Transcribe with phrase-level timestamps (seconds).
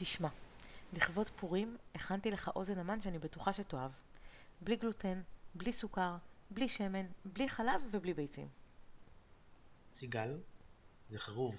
[0.00, 0.28] תשמע,
[0.92, 3.90] לכבוד פורים הכנתי לך אוזן המן שאני בטוחה שתאהב.
[4.60, 5.20] בלי גלוטן,
[5.54, 6.16] בלי סוכר,
[6.50, 8.48] בלי שמן, בלי חלב ובלי ביצים.
[9.92, 10.38] סיגל,
[11.08, 11.54] זה חירוב.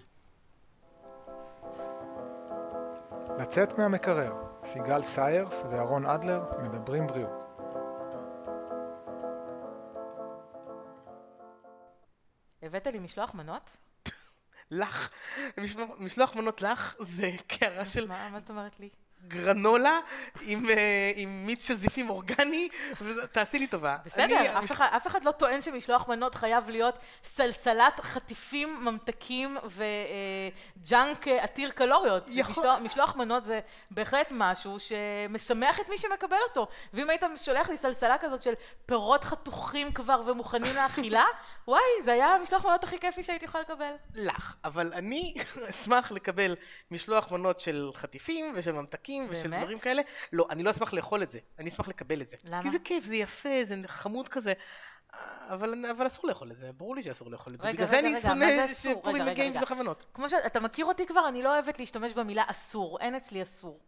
[3.40, 4.34] לצאת מהמקרר,
[4.64, 7.44] סיגל סיירס ואהרון אדלר מדברים בריאות.
[12.62, 13.78] הבאת לי משלוח מנות?
[14.72, 15.10] לך,
[16.00, 18.90] משלוח- מנות לך זה קערה של מה, מה זאת אומרת לי?
[19.28, 20.00] גרנולה
[20.42, 20.76] עם, אה,
[21.16, 22.70] עם מיץ שזיפים אורגני,
[23.32, 23.94] תעשי לי טובה.
[23.94, 29.58] אני- בסדר, אף אחד, אף אחד לא טוען שמשלוח מנות חייב להיות סלסלת חטיפים, ממתקים
[30.78, 32.24] וג'אנק עתיר קלוריות.
[32.28, 33.60] יכול- משלוח, משלוח מנות זה
[33.92, 36.68] בהחלט משהו שמשמח את מי שמקבל אותו.
[36.94, 38.54] ואם היית שולח לי סלסלה כזאת של
[38.86, 41.24] פירות חתוכים כבר ומוכנים לאכילה,
[41.70, 43.94] וואי, זה היה המשלוח מנות הכי כיפי שהייתי יכולה לקבל.
[44.16, 45.36] לך, אבל אני
[45.70, 46.56] אשמח לקבל
[46.92, 49.62] משלוח מנות של חטיפים ושל ממתקים ושל באמת?
[49.62, 50.02] דברים כאלה.
[50.34, 52.38] לא, אני לא אשמח לאכול את זה, אני אשמח לקבל את זה.
[52.44, 52.64] למה?
[52.64, 54.54] כי זה כיף, זה יפה, זה חמוד כזה.
[55.50, 57.68] אבל, אבל אסור לאכול את זה, ברור לי שאסור לאכול את זה.
[57.68, 58.68] רגע, בגלל זה רגע, אני רגע, שונא?
[58.74, 59.62] שפורים רגע, רגע, מגיעים רגע.
[59.62, 60.06] בשביל הכוונות.
[60.14, 63.00] כמו שאתה מכיר אותי כבר, אני לא אוהבת להשתמש במילה אסור.
[63.00, 63.80] אין אצלי אסור.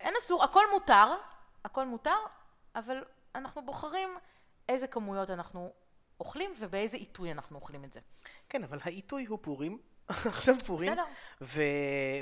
[0.00, 1.14] אין אסור, הכל מותר,
[1.64, 2.16] הכל מותר,
[2.74, 4.08] אבל אנחנו בוחרים
[4.68, 5.72] איזה כמויות אנחנו
[6.20, 8.00] אוכלים ובאיזה עיתוי אנחנו אוכלים את זה.
[8.48, 9.78] כן, אבל העיתוי הוא פורים.
[10.08, 11.04] עכשיו פורים, בסדר.
[11.40, 11.62] ו...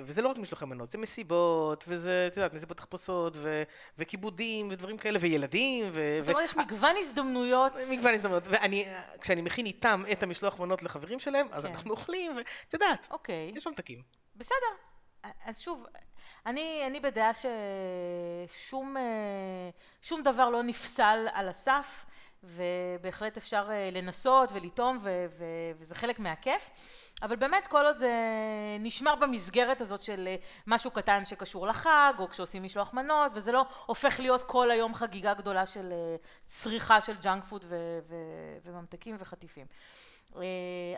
[0.05, 3.63] וזה לא רק משלוחי מנות, זה מסיבות, וזה, את יודעת, מסיבות תחפושות, ו...
[3.99, 6.19] וכיבודים, ודברים כאלה, וילדים, ו...
[6.21, 7.73] זאת אומרת, יש מגוון הזדמנויות.
[7.93, 8.87] מגוון הזדמנות, ואני,
[9.21, 11.73] כשאני מכין איתם את המשלוח מנות לחברים שלהם, אז כן.
[11.73, 14.03] אנחנו אוכלים, ואת יודעת, אוקיי, יש ממתקים.
[14.37, 14.67] בסדר.
[15.45, 15.87] אז שוב,
[16.47, 17.31] אני, אני בדעה
[18.49, 19.03] ששום אה,
[20.03, 22.07] שום דבר לא נפסל על הסף,
[22.47, 25.45] ובהחלט אפשר אה, לנסות ולטעום, ו- ו-
[25.79, 26.71] וזה חלק מהכיף.
[27.23, 28.11] אבל באמת, כל עוד זה
[28.81, 30.37] נשמר במסגרת הזאת של אה,
[30.67, 35.35] משהו קטן שקשור לחג, או כשעושים משלוח מנות, וזה לא הופך להיות כל היום חגיגה
[35.35, 39.67] גדולה של אה, צריכה של junk food ו- ו- וממתקים וחטיפים.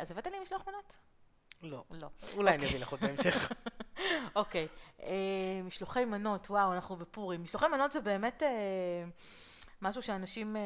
[0.00, 0.96] אז הבאת לי משלוח מנות?
[1.62, 1.84] לא.
[1.90, 2.08] לא.
[2.36, 2.68] אולי אני אוקיי.
[2.68, 3.52] אביא לך עוד בהמשך.
[4.36, 4.68] אוקיי,
[5.64, 7.42] משלוחי מנות, וואו, אנחנו בפורים.
[7.42, 8.48] משלוחי מנות זה באמת אה,
[9.82, 10.62] משהו שאנשים אה,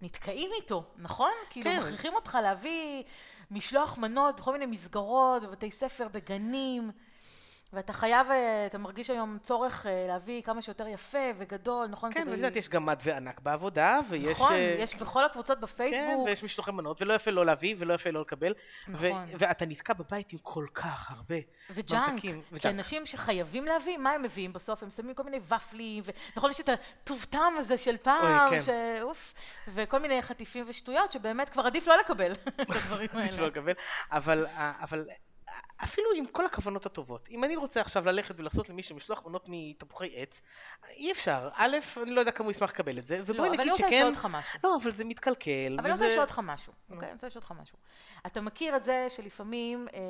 [0.00, 1.30] נתקעים איתו, נכון?
[1.50, 1.78] כאילו, כן.
[1.78, 3.02] מכריחים אותך להביא
[3.50, 6.90] משלוח מנות בכל מיני מסגרות, בבתי ספר, בגנים,
[7.72, 12.12] ואתה חייב, אה, אתה מרגיש היום צורך אה, להביא כמה שיותר יפה וגדול, נכון?
[12.12, 14.30] כן, ואת יודעת, יש גם מד וענק בעבודה, ויש...
[14.30, 16.26] נכון, אה, יש בכל הקבוצות כן, בפייסבוק.
[16.26, 18.54] ויש משלוחי מנות, ולא יפה לא להביא, ולא יפה לא לקבל.
[18.88, 19.26] נכון.
[19.38, 21.36] ואתה נתקע בבית עם כל כך הרבה
[21.70, 22.32] וג'אנק, כי.
[22.64, 24.82] אנשים שחייבים להביא, מה הם מביאים בסוף?
[24.82, 26.02] הם שמים כל מיני ופלים,
[26.34, 28.60] ונכון, יש את הטוב טעם הזה של פעם, כן.
[28.60, 28.68] ש...
[29.02, 29.34] אוף,
[29.68, 34.46] וכל מיני חטיפים ושטויות, שבאמת כבר עדיף לא לקבל את הדברים לא האלה.
[34.80, 35.06] אבל
[35.84, 40.10] אפילו עם כל הכוונות הטובות, אם אני רוצה עכשיו ללכת ולעשות למישהו משלוח מנות מתפוחי
[40.16, 40.42] עץ,
[40.90, 41.48] אי אפשר.
[41.54, 43.70] א', אני לא יודע כמה הוא ישמח לקבל את זה, ובואי לא, אבל נגיד אני
[43.70, 43.96] רוצה שכן...
[43.96, 44.58] לשאול אותך משהו.
[44.64, 45.50] לא, אבל זה מתקלקל.
[45.78, 47.06] אבל אני רוצה וזה- לשאול אותך משהו, אוקיי?
[47.08, 47.78] אני רוצה לשאול אותך משהו.
[48.26, 50.00] אתה מכיר את זה שלפעמים אה,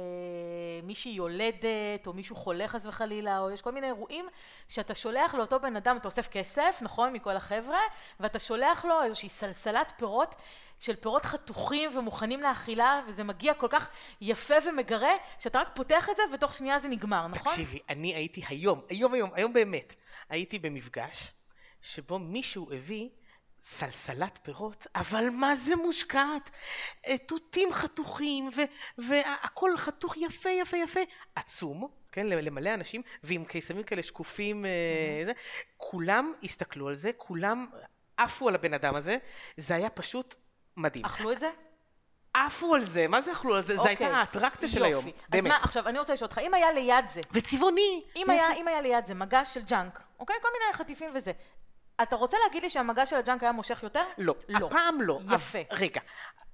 [0.82, 4.26] מישהי יולדת, או מישהו חולה חס וחלילה, או יש כל מיני אירועים,
[4.68, 7.78] שאתה שולח לאותו בן אדם, אתה אוסף כסף, נכון, מכל החבר'ה,
[8.20, 10.34] ואתה שולח לו איזושהי סלסלת פירות,
[10.82, 16.16] של פירות חתוכים ומוכנים לאכילה, וזה מגיע כל כך יפה ומגרה, שאתה רק פותח את
[16.16, 17.52] זה, ותוך שנייה זה נגמר, נכון?
[17.52, 19.94] תקשיבי, אני הייתי היום, היום היום, היום באמת,
[20.28, 21.32] הייתי במפגש
[21.82, 23.08] שבו מישהו הביא
[23.64, 26.50] סלסלת פירות, אבל מה זה מושקעת?
[27.06, 31.00] אה, תותים חתוכים, ו- והכל חתוך יפה יפה יפה,
[31.34, 35.32] עצום, כן, למלא אנשים, ועם קיסמים כאלה שקופים, אה, זה,
[35.76, 37.66] כולם הסתכלו על זה, כולם
[38.16, 39.16] עפו על הבן אדם הזה,
[39.56, 40.34] זה היה פשוט
[40.76, 41.04] מדהים.
[41.04, 41.50] אכלו את זה?
[42.34, 43.76] עפו על זה, מה זה אכלו על זה?
[43.76, 44.18] זה הייתה אוקיי.
[44.18, 44.84] האטרקציה של.
[44.84, 45.46] היום, אז באמת.
[45.52, 48.02] מה, עכשיו, אני רוצה לשאול אותך, אם היה ליד זה, וצבעוני.
[48.16, 48.30] אם
[48.68, 50.36] היה, ליד זה מגש של junk, אוקיי?
[50.42, 51.32] כל מיני חטיפים וזה.
[52.02, 54.04] אתה רוצה להגיד לי שהמגש של ה junk היה מושך יותר?
[54.18, 54.66] לא, לא.
[54.66, 55.18] הפעם לא.
[55.34, 55.58] יפה.
[55.70, 56.00] רגע,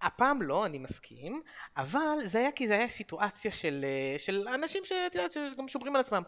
[0.03, 1.43] הפעם לא, אני מסכים,
[1.77, 5.97] אבל זה היה כי זה היה סיטואציה של, אה, של אנשים שאת יודעת, שגם שומרים
[5.97, 6.23] על עצמם.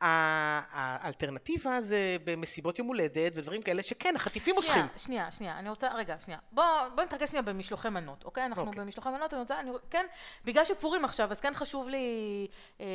[0.00, 4.74] האלטרנטיבה זה במסיבות יום הולדת ודברים כאלה, שכן, החטיפים מושכים.
[4.74, 6.38] שנייה, שנייה, שנייה, אני רוצה, רגע, שנייה.
[6.52, 6.64] בוא,
[6.94, 8.46] בוא נתרכז שנייה במשלוחי מנות, אוקיי?
[8.46, 8.80] אנחנו אוקיי.
[8.80, 10.06] במשלוחי מנות, אני רוצה, אני, כן,
[10.44, 12.46] בגלל שפורים עכשיו, אז כן חשוב לי
[12.80, 12.86] אה,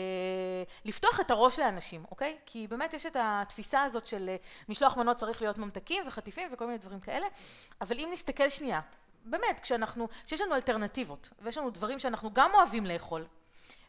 [0.86, 2.38] לפתוח את הראש לאנשים, אוקיי?
[2.46, 4.36] כי באמת יש את התפיסה הזאת של אה,
[4.70, 7.26] משלוח מנות צריך להיות ממתקים וחטיפים וכל מיני דברים כאלה,
[7.82, 8.80] אבל אם נסתכל שנייה,
[9.26, 13.26] באמת, כשאנחנו, כשיש לנו אלטרנטיבות, ויש לנו דברים שאנחנו גם אוהבים לאכול,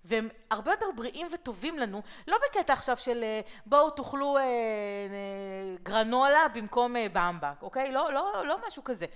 [0.04, 4.46] והם הרבה יותר בריאים וטובים לנו, לא בקטע עכשיו של אה, בואו תאכלו אה, אה,
[5.82, 7.92] גרנולה במקום אה, במבק, אוקיי?
[7.92, 9.06] לא, לא, לא משהו כזה.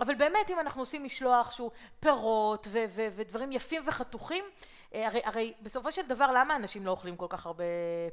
[0.00, 4.44] אבל באמת אם אנחנו עושים משלוח שהוא פירות ו- ו- ודברים יפים וחתוכים,
[4.94, 7.64] הרי, הרי בסופו של דבר, למה אנשים לא אוכלים כל כך הרבה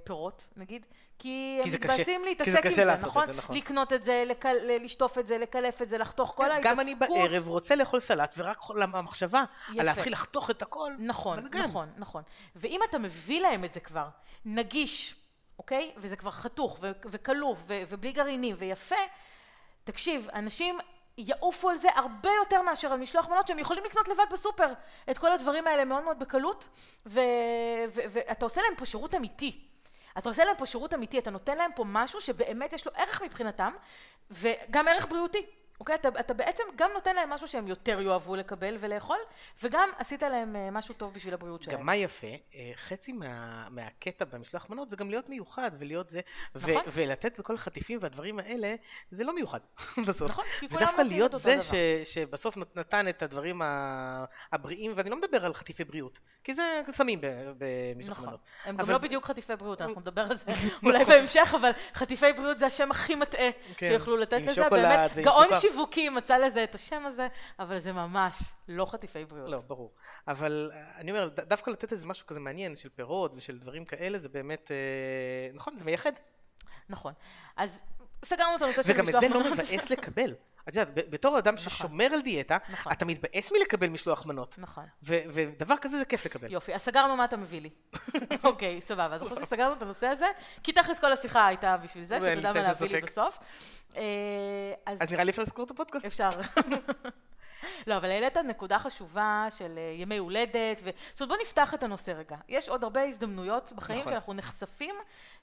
[0.03, 0.85] פירות, נגיד?
[1.19, 1.93] כי הם כי קשה.
[1.93, 3.25] מתבאסים להתעסק עם זה, נכון?
[3.25, 3.55] זה, נכון.
[3.55, 6.71] לקנות את זה, לקל, לשטוף את זה, לקלף את זה, לחתוך, כל ההתעסקות.
[6.71, 8.57] גם אני בערב רוצה לאכול סלט, ורק
[8.93, 9.81] המחשבה יפה.
[9.81, 11.47] על להתחיל לחתוך את הכל, נכון.
[11.53, 12.23] נכון, נכון.
[12.55, 14.07] ואם אתה מביא להם את זה כבר,
[14.45, 15.15] נגיש,
[15.59, 15.91] אוקיי?
[15.97, 18.95] וזה כבר חתוך ו- וכלוף ו- ובלי גרעינים ויפה,
[19.83, 20.77] תקשיב, אנשים
[21.17, 24.73] יעופו על זה הרבה יותר מאשר על משלוח מנות שהם יכולים לקנות לבד בסופר
[25.11, 26.67] את כל הדברים האלה מאוד מאוד בקלות
[27.05, 29.61] ואתה עושה להם פה שירות אמיתי.
[30.17, 33.21] אתה עושה להם פה שירות אמיתי, אתה נותן להם פה משהו שבאמת יש לו ערך
[33.21, 33.73] מבחינתם
[34.31, 35.45] וגם ערך בריאותי.
[35.81, 35.95] אוקיי?
[35.95, 39.17] אתה, אתה בעצם גם נותן להם משהו שהם יותר יאהבו לקבל ולאכול,
[39.63, 41.77] וגם עשית להם אה, משהו טוב בשביל הבריאות שלהם.
[41.79, 46.19] גם מה יפה, אה, חצי מה, מהקטע במשלוח מנות זה גם להיות מיוחד ולהיות זה,
[46.55, 46.83] ו- נכון.
[46.93, 48.75] ולתת לכל החטיפים והדברים האלה,
[49.09, 49.59] זה לא מיוחד
[50.07, 50.29] בסוף.
[50.31, 51.61] נכון, כי כולם ודווקא להיות זה.
[51.61, 51.71] ש,
[52.13, 53.61] שבסוף נת- נתן את הדברים
[54.51, 57.27] הבריאים, ואני לא מדבר על חטיפי בריאות, כי זה שמים ב-
[57.57, 58.27] במשלוח נכון.
[58.29, 58.39] מנות.
[58.65, 60.45] הם אבל- גם לא בדיוק חטיפי בריאות, אנחנו נדבר על זה
[60.85, 64.69] אולי בהמשך, אבל חטיפי בריאות זה השם הכי מטעה כן, שיכולו לתת לזה.
[64.69, 65.47] באמת, גאון.
[65.61, 67.27] שיווקי מצא לזה את השם הזה,
[67.59, 68.35] אבל זה ממש
[68.67, 69.49] לא חטיפי בריאות.
[69.49, 69.91] לא, ברור.
[70.27, 74.19] אבל אה, אני אומר, דווקא לתת איזה משהו כזה מעניין של פירות ושל דברים כאלה,
[74.19, 74.75] זה באמת, אה,
[75.53, 76.11] נכון, זה מייחד.
[76.89, 77.13] נכון.
[77.57, 77.83] אז
[78.25, 79.53] סגרנו את הנושא של וגם את משלוח זה לא מנות.
[79.53, 80.35] מבאס לקבל.
[80.69, 82.91] את יודעת, בתור אדם ששומר על דיאטה, נכון.
[82.91, 84.55] אתה מתבאס מלקבל משלוח מנות.
[84.57, 84.85] נכון.
[85.03, 86.51] ו- ודבר כזה זה כיף לקבל.
[86.51, 87.69] יופי, אז סגרנו מה אתה מביא לי.
[88.43, 89.15] אוקיי, סבבה.
[89.15, 90.25] אז אחרי שסגרנו את הנושא הזה,
[90.63, 93.01] כי תכלס כל השיחה הייתה בשביל זה, שאתה יודע מה להביא לי.
[93.01, 93.39] בסוף.
[93.95, 94.03] אה,
[94.85, 96.05] אז אז נראה לי אפשר לסגור את הפודקאסט.
[96.05, 96.29] אפשר.
[97.87, 100.89] לא, אבל העלית נקודה חשובה של אה, ימי הולדת, ו...
[101.13, 102.37] זאת אומרת, בוא נפתח את הנושא רגע.
[102.49, 104.11] יש עוד הרבה הזדמנויות בחיים נכון.
[104.11, 104.95] שאנחנו נחשפים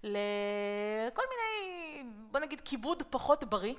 [0.03, 3.75] לכל מיני, בוא נגיד, כיבוד פחות בריא,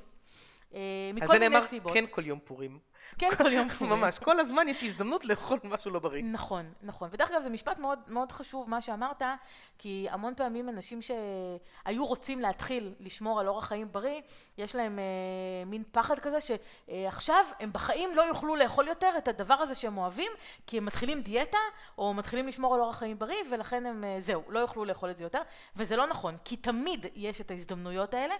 [0.74, 0.80] אה,
[1.12, 1.94] על מכל זה מיני נאמר, סיבות.
[1.94, 2.80] כן כל יום פורים.
[3.18, 4.00] כן, כל יום פורים.
[4.00, 6.24] ממש, כל הזמן יש הזדמנות לאכול משהו לא בריא.
[6.24, 7.10] נכון, נכון.
[7.12, 9.21] ודרך אגב, זה משפט מאוד, מאוד חשוב מה שאמרת,
[9.77, 14.21] כי המון פעמים אנשים שהיו רוצים להתחיל לשמור על אורח חיים בריא,
[14.57, 15.04] יש להם אה,
[15.66, 20.31] מין פחד כזה שעכשיו הם בחיים לא יוכלו לאכול יותר את הדבר הזה שהם אוהבים,
[20.68, 21.57] כי הם מתחילים דיאטה,
[21.98, 25.18] או מתחילים לשמור על אורח חיים בריא, ולכן הם, אה, זהו, לא יוכלו לאכול את
[25.18, 25.42] זה יותר.
[25.75, 28.36] וזה לא נכון, כי תמיד יש את ההזדמנויות האלה,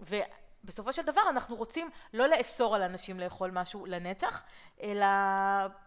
[0.00, 0.16] ו...
[0.64, 4.42] בסופו של דבר אנחנו רוצים לא לאסור על אנשים לאכול משהו לנצח,
[4.82, 5.06] אלא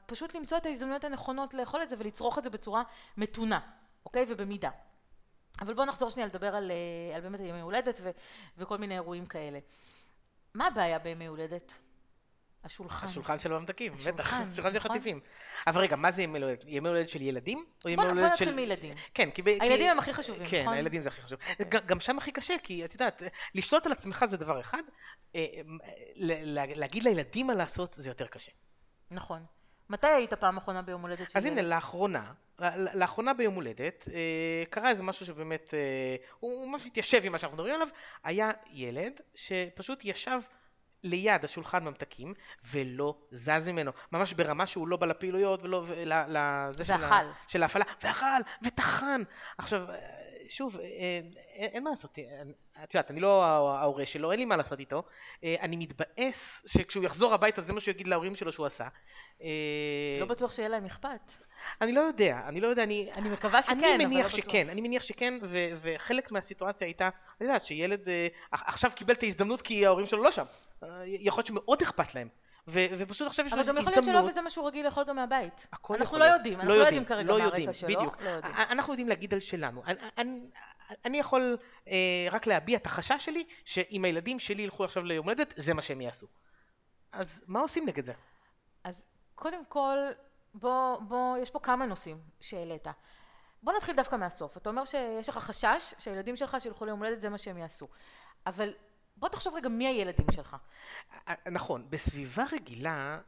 [0.06, 2.84] פשוט למצוא את ההזדמנויות הנכונות לאכול את זה ולצרוך את זה בצורה
[3.18, 3.60] מתונה,
[4.06, 4.26] אוקיי?
[4.28, 4.70] ובמידה.
[5.62, 8.10] אבל בואו נחזור שנייה לדבר על, אה, על באמת ימי הולדת ו,
[8.58, 9.60] וכל מיני אירועים כאלה.
[10.54, 11.78] מה הבעיה בימי הולדת?
[12.68, 13.08] השולחן.
[13.08, 14.92] השולחן של הממתקים, בטח, השולחן, שולחן של נכון.
[14.92, 15.20] חטיפים.
[15.68, 16.64] אבל רגע, מה זה ימי הולדת?
[16.68, 17.66] ימי הולדת של ילדים?
[17.86, 18.54] או ימי בוא, נתחיל.
[18.54, 18.94] מילדים.
[19.14, 19.42] כן, כי...
[19.60, 20.74] הילדים הם הכי חשובים, כן, נכון?
[20.74, 21.40] הילדים זה הכי חשוב.
[21.86, 23.24] גם שם הכי קשה, כי את יודעת,
[23.56, 24.84] לשלוט על עצמך זה דבר אחד,
[25.36, 25.46] אה,
[26.76, 28.52] להגיד לילדים מה לעשות זה יותר קשה.
[29.12, 29.46] נכון.
[29.90, 31.70] מתי היית פעם אחרונה ביום הולדת של אז הנה, ילד?
[31.70, 32.34] לאחרונה,
[32.94, 37.58] לאחרונה ביום הולדת, אה, קרה איזה משהו שבאמת, אה, הוא ממש התיישב עם מה שאנחנו
[37.58, 37.88] מדברים עליו,
[38.24, 40.40] היה ילד שפשוט ישב
[41.08, 42.34] ליד השולחן ממתקים
[42.66, 46.94] ולא זז ממנו, ממש ברמה שהוא לא בא לפעילויות ולא, ול- לזה של.
[46.94, 48.26] ה, של ההפעלה, ואכל,
[48.66, 49.22] וטחן.
[49.58, 49.96] עכשיו, אה,
[50.50, 51.32] שוב, אה, אין,
[51.74, 52.42] אין מה לעשות, אה,
[52.84, 55.04] את יודעת, אני לא ההורה שלו, אין לי מה לעשות איתו,
[55.44, 58.88] אה, אני מתבאס שכשהוא יחזור הביתה זה מה שהוא יגיד להורים שלו שהוא עשה.
[59.42, 59.48] אה,
[60.20, 61.32] לא בטוח שיהיה להם אכפת.
[61.82, 63.10] אני לא יודע, אני לא יודע, אני...
[63.16, 64.46] אני מקווה שכן, אני אבל מניח לא בטוח.
[64.46, 65.34] שכן, אני מניח שכן,
[65.82, 70.32] וחלק מהסיטואציה הייתה, את יודעת, שילד אה, עכשיו קיבל את ההזדמנות כי ההורים שלו לא
[70.32, 70.44] שם.
[71.06, 72.28] יכול להיות שמאוד אכפת להם.
[72.68, 73.98] ו- ופשוט עכשיו יש לו אבל גם הזדמנות.
[73.98, 75.68] יכול להיות שלא וזה מה שהוא רגיל לאכול גם מהבית.
[75.74, 76.34] הכל אנחנו יכול לא.
[76.34, 77.88] יודעים, אנחנו לא יודעים כרגע לא מה הרקע שלו.
[77.88, 78.22] בדיוק.
[78.22, 78.30] לא
[78.72, 79.84] אנחנו יודעים להגיד על שלנו.
[81.06, 85.54] אני, יכול אה, רק להביע את החשש שלי, שאם הילדים שלי ילכו עכשיו ליום הולדת,
[85.56, 86.28] זה מה שהם יעשו.
[87.12, 88.14] אז מה עושים נגד זה?
[88.84, 89.98] אז קודם כל,
[90.54, 92.88] בוא, בוא, יש פה כמה נושאים שהעלית.
[93.64, 94.58] בוא נתחיל דווקא מהסוף.
[94.58, 97.88] אתה אומר שיש לך חשש שהילדים שלך שילכו ליום הולדת זה מה שהם יעשו.
[98.46, 98.74] אבל
[99.18, 100.56] בוא תחשוב רגע מי הילדים שלך.
[101.28, 103.20] אה, נכון, בסביבה רגילה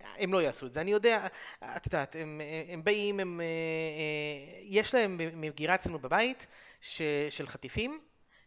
[0.00, 1.26] הם לא יעשו את זה, אני יודע,
[1.64, 6.46] את יודעת, הם, הם באים, הם, אה, אה, יש להם מגירה אצלנו בבית
[6.80, 8.00] ש, של חטיפים,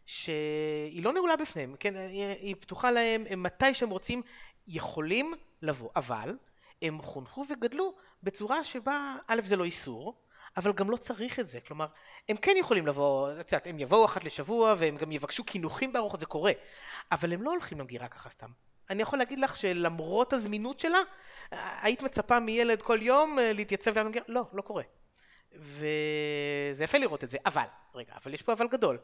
[0.06, 4.22] שהיא לא נעולה בפניהם, כן, היא, היא פתוחה להם, הם מתי שהם רוצים
[4.66, 6.36] יכולים לבוא, אבל
[6.82, 10.14] הם חונכו וגדלו בצורה שבה, א' זה לא איסור,
[10.56, 11.86] אבל גם לא צריך את זה, כלומר,
[12.28, 16.20] הם כן יכולים לבוא, את יודעת, הם יבואו אחת לשבוע והם גם יבקשו קינוחים בארוחות,
[16.20, 16.52] זה קורה,
[17.12, 18.50] אבל הם לא הולכים למגירה ככה סתם.
[18.90, 20.98] אני יכול להגיד לך שלמרות הזמינות שלה,
[21.82, 24.24] היית מצפה מילד כל יום אה, להתייצב ליד המגירה?
[24.28, 24.82] לא, לא קורה.
[25.56, 28.98] וזה יפה לראות את זה, אבל, רגע, אבל יש פה אבל גדול.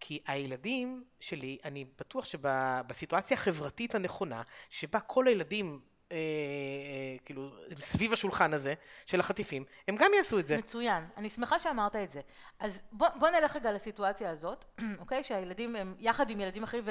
[0.00, 5.80] כי הילדים שלי, אני בטוח שבסיטואציה החברתית הנכונה, שבה כל הילדים
[6.14, 8.74] אה, אה, כאילו, סביב השולחן הזה
[9.06, 10.56] של החטיפים, הם גם יעשו את זה.
[10.56, 12.20] מצוין, אני שמחה שאמרת את זה.
[12.58, 14.64] אז בוא, בוא נלך רגע לסיטואציה הזאת,
[15.00, 15.24] אוקיי?
[15.24, 16.90] שהילדים הם יחד עם ילדים אחרים, ו,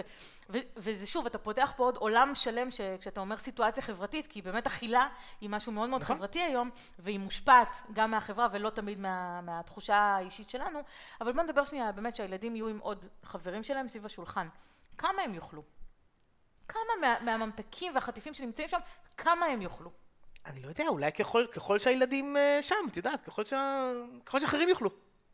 [0.50, 2.68] ו, וזה שוב, אתה פותח פה עוד עולם שלם
[3.00, 5.08] כשאתה אומר סיטואציה חברתית, כי באמת אכילה
[5.42, 6.16] היא משהו מאוד מאוד נכון.
[6.16, 10.80] חברתי היום, והיא מושפעת גם מהחברה ולא תמיד מה, מהתחושה האישית שלנו,
[11.22, 14.48] אבל בוא נדבר שנייה באמת שהילדים יהיו עם עוד חברים שלהם סביב השולחן.
[14.98, 15.64] כמה הם יאכלו?
[16.68, 18.80] כמה מה, מהממתקים והחטיפים שנמצאים שם,
[19.18, 19.92] כמה הם יאכלו?
[20.46, 23.92] אני לא יודע, אולי ככל, ככל שהילדים אה, שם, את יודעת, ככל, שה...
[24.26, 24.90] ככל שאחרים יאכלו.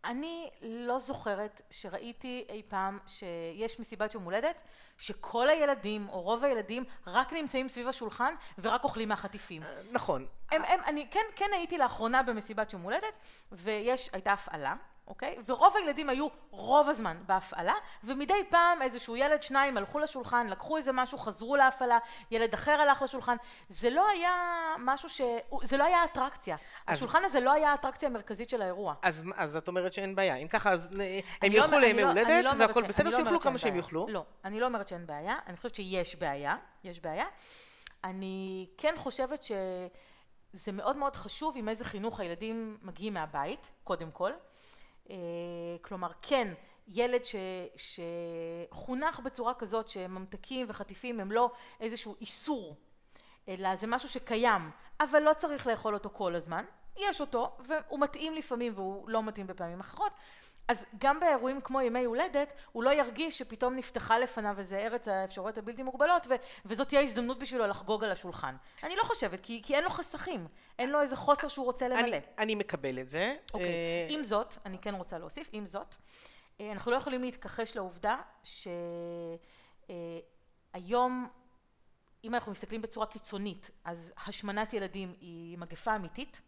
[0.05, 4.61] אני לא זוכרת שראיתי אי פעם שיש מסיבת יום הולדת,
[4.97, 9.63] שכל הילדים, או רוב הילדים, רק נמצאים סביב השולחן ורק אוכלים מהחטיפים.
[9.63, 10.25] אה, נכון.
[10.51, 13.21] הם, הם, אני כן, כן הייתי לאחרונה במסיבת יום הולדת,
[13.51, 14.75] ויש, הייתה הפעלה.
[15.09, 15.35] אוקיי?
[15.45, 17.73] ורוב הילדים היו רוב הזמן בהפעלה,
[18.03, 21.97] ומדי פעם איזשהו ילד, שניים הלכו לשולחן, לקחו איזה משהו, חזרו להפעלה,
[22.31, 23.35] ילד אחר הלך לשולחן.
[23.67, 24.31] זה לא היה
[24.79, 25.21] משהו ש...
[25.63, 26.57] זה לא היה אטרקציה.
[26.87, 26.97] אז...
[26.97, 28.93] השולחן הזה לא היה האטרקציה המרכזית של האירוע.
[29.01, 30.35] אז, אז את אומרת שאין בעיה.
[30.35, 30.89] אם ככה, אז
[31.41, 32.87] הם ילכו לא, לימי לא, הולדת, לא והכל ש...
[32.87, 34.07] בסדר, לא שיוכלו כמה שהם יוכלו?
[34.09, 37.25] לא, אני לא אומרת שאין בעיה, אני חושבת שיש בעיה, יש בעיה.
[38.03, 44.31] אני כן חושבת שזה מאוד מאוד חשוב עם איזה חינוך הילדים מגיעים מהבית, קודם כל.
[45.09, 45.15] אה,
[45.81, 46.53] כלומר כן
[46.87, 47.35] ילד ש,
[47.75, 52.75] שחונך בצורה כזאת שממתקים וחטיפים הם לא איזשהו איסור
[53.49, 56.65] אלא זה משהו שקיים אבל לא צריך לאכול אותו כל הזמן
[56.97, 60.15] יש אותו והוא מתאים לפעמים והוא לא מתאים בפעמים אחרות
[60.69, 65.57] אז גם באירועים כמו ימי הולדת הוא לא ירגיש שפתאום נפתחה לפניו איזה ארץ האפשרויות
[65.57, 68.55] הבלתי מוגבלות ו- וזאת תהיה הזדמנות בשבילו לחגוג על השולחן.
[68.83, 70.47] אני לא חושבת כי, כי אין לו חסכים,
[70.79, 72.01] אין לו איזה חוסר שהוא רוצה למלא.
[72.01, 73.35] אני, אני מקבל את זה.
[73.53, 75.95] אוקיי, אה, עם זאת, אני כן רוצה להוסיף, עם זאת,
[76.59, 79.39] אה, אנחנו לא יכולים להתכחש לעובדה שהיום
[81.29, 81.39] אה,
[82.23, 86.41] אם אנחנו מסתכלים בצורה קיצונית אז השמנת ילדים היא מגפה אמיתית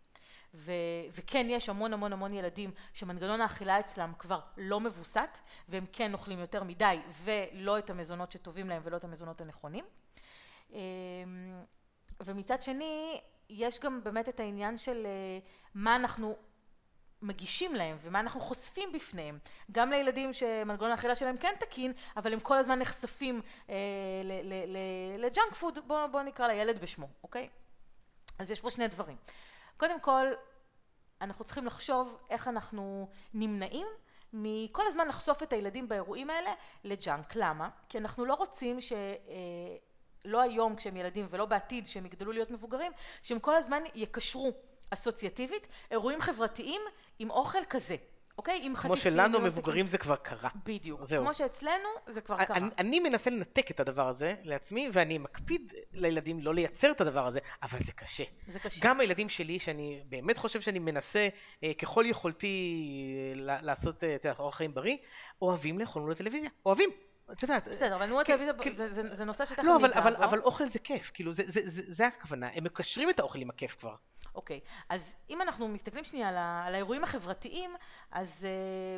[0.54, 0.72] ו,
[1.12, 6.40] וכן יש המון המון המון ילדים שמנגנון האכילה אצלם כבר לא מבוסת והם כן אוכלים
[6.40, 9.86] יותר מדי ולא את המזונות שטובים להם ולא את המזונות הנכונים.
[10.72, 10.78] אמ,
[12.20, 15.40] ומצד שני יש גם באמת את העניין של אה,
[15.76, 16.36] מה אנחנו
[17.22, 19.40] מגישים להם ומה אנחנו חושפים בפניהם
[19.72, 23.76] גם לילדים שמנגנון האכילה שלהם כן תקין אבל הם כל הזמן נחשפים אה,
[25.18, 27.50] ל junk food בוא, בוא נקרא לילד בשמו אוקיי
[28.40, 29.18] אז יש פה שני דברים
[29.78, 30.26] קודם כל
[31.22, 33.88] אנחנו צריכים לחשוב איך אנחנו נמנעים
[34.34, 37.36] מכל הזמן לחשוף את הילדים באירועים האלה ל junk.
[37.36, 37.70] למה?
[37.90, 38.94] כי אנחנו לא רוצים ש...
[40.26, 42.92] לא היום כשהם ילדים ולא בעתיד כשהם יגדלו להיות מבוגרים,
[43.24, 44.52] שהם כל הזמן יקשרו
[44.94, 46.82] אסוציאטיבית אירועים חברתיים
[47.20, 47.96] עם אוכל כזה.
[48.38, 48.60] אוקיי?
[48.64, 48.96] עם חטיפים.
[48.96, 50.50] כמו שלנו מבוגרים זה כבר קרה.
[50.66, 51.04] בדיוק.
[51.04, 51.24] זהו.
[51.24, 52.58] כמו שאצלנו זה כבר קרה.
[52.58, 57.28] אני, אני מנסה לנתק את הדבר הזה לעצמי, ואני מקפיד לילדים לא לייצר את הדבר
[57.28, 58.24] הזה, אבל זה קשה.
[58.48, 58.88] זה קשה.
[58.88, 61.30] גם הילדים שלי, שאני באמת חושב שאני מנסה
[61.64, 62.76] אה, ככל יכולתי
[63.50, 64.98] אה, לעשות אה, אורח חיים בריא,
[65.42, 66.50] אוהבים לאכול מול הטלוויזיה.
[66.66, 66.90] אוהבים.
[67.32, 67.68] את יודעת.
[67.68, 68.54] בסדר, אבל נו הטלוויזיה
[68.90, 71.32] זה נושא שתכף לא, אבל אוכל זה כיף, כאילו
[71.66, 73.96] זה הכוונה, הם מקשרים את האוכל עם הכיף כבר.
[74.36, 74.60] אוקיי,
[74.90, 77.72] אז אם אנחנו מסתכלים שנייה על, על האירועים החברתיים,
[78.12, 78.48] אז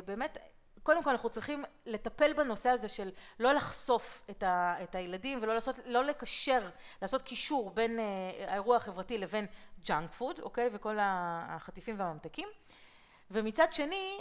[0.02, 0.38] uh, באמת,
[0.82, 3.10] קודם כל אנחנו צריכים לטפל בנושא הזה של
[3.40, 6.70] לא לחשוף את, ה, את הילדים ולא לעשות, לא לקשר,
[7.02, 8.02] לעשות קישור בין uh,
[8.50, 9.46] האירוע החברתי לבין
[9.84, 12.48] junk food, אוקיי, וכל החטיפים והממתקים,
[13.30, 14.20] ומצד שני,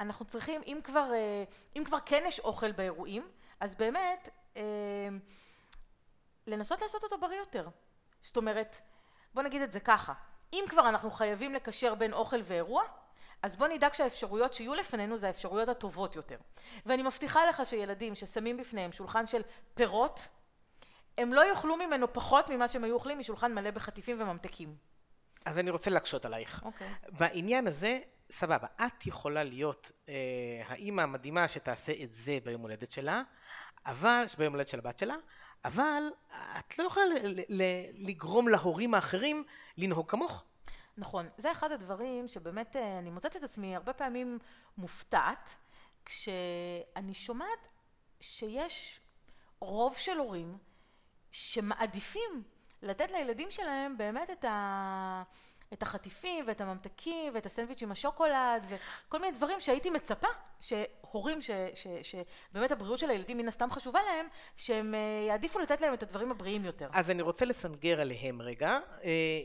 [0.00, 3.28] אנחנו צריכים, אם כבר, uh, אם כבר כן יש אוכל באירועים,
[3.60, 4.58] אז באמת, uh,
[6.46, 7.68] לנסות לעשות אותו בריא יותר.
[8.22, 8.76] זאת אומרת,
[9.34, 10.12] בוא נגיד את זה ככה,
[10.52, 12.82] אם כבר אנחנו חייבים לקשר בין אוכל ואירוע,
[13.42, 16.38] אז בוא נדאג שהאפשרויות שיהיו לפנינו זה האפשרויות הטובות יותר.
[16.86, 19.42] ואני מבטיחה לך שילדים ששמים בפניהם שולחן של
[19.74, 20.28] פירות,
[21.18, 24.76] הם לא יאכלו ממנו פחות ממה שהם היו אוכלים משולחן מלא בחטיפים וממתקים.
[25.44, 26.62] אז אני רוצה להקשות עלייך.
[26.64, 26.88] אוקיי.
[26.88, 27.10] Okay.
[27.18, 30.14] בעניין הזה, סבבה, את יכולה להיות אה,
[30.66, 33.22] האימא המדהימה שתעשה את זה ביום הולדת שלה,
[33.86, 35.14] אבל, ביום הולדת של הבת שלה,
[35.64, 36.02] אבל
[36.58, 37.06] את לא יכולה
[37.94, 39.44] לגרום להורים האחרים
[39.76, 40.44] לנהוג כמוך.
[40.98, 44.38] נכון, זה אחד הדברים שבאמת אה, אני מוצאת את עצמי הרבה פעמים
[44.78, 45.56] מופתעת
[46.04, 47.68] כשאני שומעת
[48.20, 49.00] שיש
[49.60, 50.58] רוב של הורים
[51.32, 52.42] שמעדיפים
[52.82, 55.22] לתת לילדים שלהם באמת את ה...
[55.72, 60.28] את החטיפים ואת הממתקים ואת הסנדוויץ' עם השוקולד וכל מיני דברים שהייתי מצפה
[60.60, 65.80] שהורים ש, ש, שבאמת הבריאות של הילדים מן הסתם חשובה להם שהם אה, יעדיפו לתת
[65.80, 66.88] להם את הדברים הבריאים יותר.
[66.92, 68.78] אז אני רוצה לסנגר עליהם רגע.
[69.04, 69.40] אה,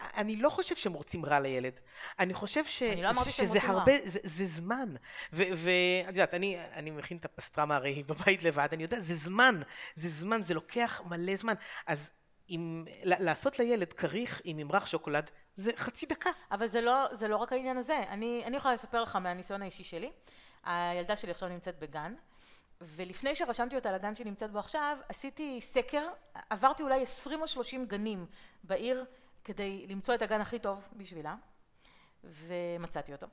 [0.00, 1.80] אני לא חושב שהם רוצים רע לילד.
[2.18, 2.82] אני חושב ש...
[2.82, 3.98] אני לא אמרתי שהם רוצים הרבה, רע.
[4.04, 4.94] זה, זה זמן.
[5.32, 9.54] ואת יודעת, אני, אני מכין את הפסטרמה הרי בבית לבד, אני יודע, זה זמן.
[9.94, 11.54] זה זמן, זה לוקח מלא זמן.
[11.86, 12.17] אז
[12.48, 16.30] עם, לעשות לילד כריך עם ממרח שוקולד זה חצי דקה.
[16.50, 17.98] אבל זה לא, זה לא רק העניין הזה.
[18.08, 20.10] אני, אני יכולה לספר לך מהניסיון האישי שלי.
[20.64, 22.14] הילדה שלי עכשיו נמצאת בגן,
[22.80, 26.08] ולפני שרשמתי אותה לגן שהיא נמצאת בו עכשיו, עשיתי סקר,
[26.50, 28.26] עברתי אולי 20 או 30 גנים
[28.64, 29.04] בעיר
[29.44, 31.34] כדי למצוא את הגן הכי טוב בשבילה,
[32.24, 33.26] ומצאתי אותו.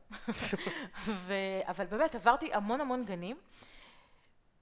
[1.06, 1.34] ו...
[1.64, 3.38] אבל באמת, עברתי המון המון גנים,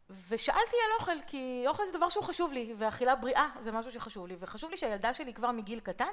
[0.09, 4.27] ושאלתי על אוכל, כי אוכל זה דבר שהוא חשוב לי, ואכילה בריאה זה משהו שחשוב
[4.27, 6.11] לי, וחשוב לי שהילדה שלי כבר מגיל קטן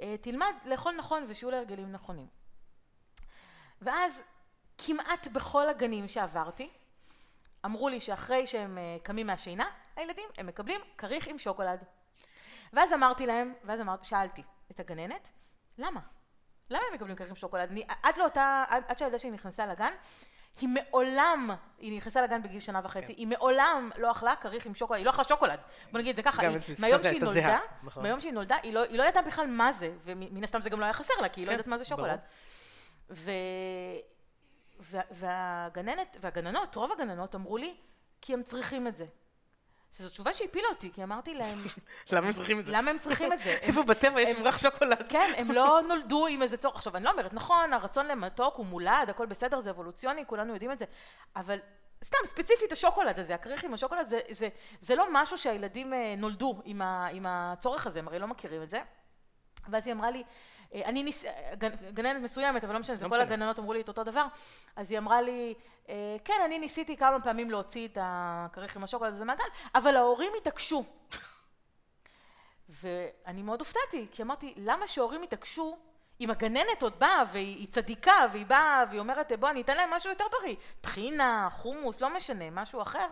[0.00, 2.26] אה, תלמד לאכול נכון ושיהיו לה הרגלים נכונים.
[3.82, 4.22] ואז
[4.78, 6.70] כמעט בכל הגנים שעברתי,
[7.64, 11.84] אמרו לי שאחרי שהם אה, קמים מהשינה, הילדים, הם מקבלים כריך עם שוקולד.
[12.72, 15.30] ואז אמרתי להם, ואז אמרתי, שאלתי את הגננת,
[15.78, 16.00] למה?
[16.70, 17.70] למה הם מקבלים כריך עם שוקולד?
[17.70, 19.92] אני, עד לאותה, עד, עד שהילדה שלי נכנסה לגן,
[20.60, 23.12] היא מעולם, היא נכנסה לגן בגיל שנה וחצי, כן.
[23.16, 25.58] היא מעולם לא אכלה כריך עם שוקולד, היא לא אכלה שוקולד,
[25.92, 28.02] בוא נגיד את זה ככה, היא, מהיום שהיא נולדה, נכון.
[28.02, 30.80] מהיום שהיא נולדה, היא לא, היא לא ידעה בכלל מה זה, ומן הסתם זה גם
[30.80, 32.18] לא היה חסר לה, כי היא לא כן, יודעת מה זה שוקולד.
[33.10, 33.30] ו...
[35.10, 37.74] והגננת, והגננות, רוב הגננות אמרו לי,
[38.20, 39.06] כי הם צריכים את זה.
[39.90, 41.64] שזו תשובה שהפילה אותי, כי אמרתי להם...
[42.12, 42.72] למה הם צריכים את זה?
[42.72, 43.50] למה הם צריכים את זה?
[43.62, 45.06] איפה בטבע יש מברח שוקולד?
[45.12, 46.76] כן, הם לא נולדו עם איזה צורך.
[46.76, 50.72] עכשיו, אני לא אומרת, נכון, הרצון למתוק הוא מולד, הכל בסדר, זה אבולוציוני, כולנו יודעים
[50.72, 50.84] את זה,
[51.36, 51.58] אבל
[52.04, 54.48] סתם, ספציפית השוקולד הזה, הכריך עם השוקולד, זה, זה,
[54.80, 58.62] זה לא משהו שהילדים אה, נולדו עם, ה, עם הצורך הזה, הם הרי לא מכירים
[58.62, 58.80] את זה.
[59.68, 60.22] ואז היא אמרה לי,
[60.74, 61.24] אני ניס...
[61.94, 63.20] גננת מסוימת, אבל לא משנה, זה לא כל.
[63.20, 64.26] הגננות אמרו לי את אותו דבר,
[64.76, 65.54] אז היא אמרה לי,
[65.88, 69.44] אה, כן, אני ניסיתי כמה פעמים להוציא את הכריך עם השוקולד הזה מהגן,
[69.74, 70.84] אבל ההורים התעקשו.
[72.68, 75.78] ואני מאוד הופתעתי, כי אמרתי, למה שהורים יתעקשו
[76.20, 80.10] אם הגננת עוד באה והיא צדיקה והיא באה והיא אומרת בוא אני אתן להם משהו
[80.10, 83.06] יותר בריא, טחינה, חומוס, לא משנה, משהו אחר,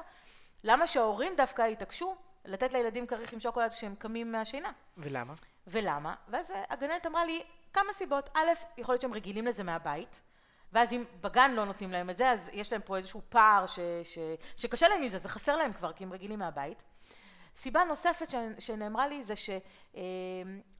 [0.64, 4.72] למה שההורים דווקא יתעקשו לתת לילדים כריך עם שוקולד כשהם קמים מהשינה?
[4.96, 5.34] ולמה?
[5.66, 6.14] ולמה?
[6.28, 8.48] ואז הגננת אמרה לי כמה סיבות, א',
[8.78, 10.22] יכול להיות שהם רגילים לזה מהבית,
[10.72, 13.78] ואז אם בגן לא נותנים להם את זה, אז יש להם פה איזשהו פער ש,
[14.02, 14.18] ש,
[14.56, 16.82] שקשה להם עם זה, זה חסר להם כבר, כי הם רגילים מהבית.
[17.56, 19.34] סיבה נוספת שנאמרה לי זה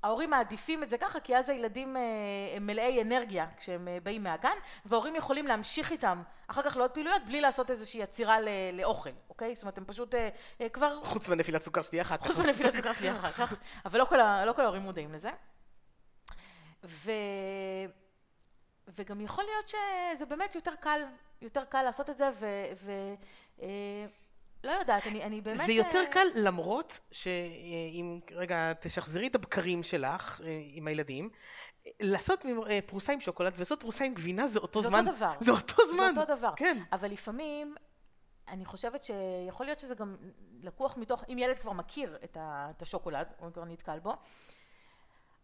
[0.06, 2.02] שההורים מעדיפים את זה ככה כי אז הילדים אה,
[2.56, 7.22] הם מלאי אנרגיה כשהם אה, באים מהגן וההורים יכולים להמשיך איתם אחר כך לעוד פעילויות
[7.26, 8.36] בלי לעשות איזושהי עצירה
[8.72, 9.54] לאוכל, אוקיי?
[9.54, 11.04] זאת אומרת הם פשוט אה, כבר...
[11.04, 12.22] חוץ מנפילת סוכר שתהיה אחת.
[12.22, 15.30] חוץ מנפילת סוכר שתהיה אחת כך, אבל לא כל, לא כל ההורים מודעים לזה.
[16.84, 17.10] ו...
[18.88, 21.00] וגם יכול להיות שזה באמת יותר קל,
[21.42, 22.46] יותר קל לעשות את זה ו...
[22.76, 22.92] ו...
[24.64, 25.56] לא יודעת, אני, אני באמת...
[25.66, 26.12] זה יותר uh...
[26.12, 31.30] קל למרות שאם רגע תשחזרי את הבקרים שלך uh, עם הילדים,
[32.00, 32.46] לעשות uh,
[32.86, 35.04] פרוסה עם שוקולד ולעשות פרוסה עם גבינה זה אותו זה זמן.
[35.04, 35.32] זה אותו דבר.
[35.40, 36.12] זה אותו זמן.
[36.14, 36.52] זה אותו דבר.
[36.56, 36.78] כן.
[36.92, 37.74] אבל לפעמים
[38.48, 40.16] אני חושבת שיכול להיות שזה גם
[40.62, 44.12] לקוח מתוך, אם ילד כבר מכיר את השוקולד, או כבר נתקל בו,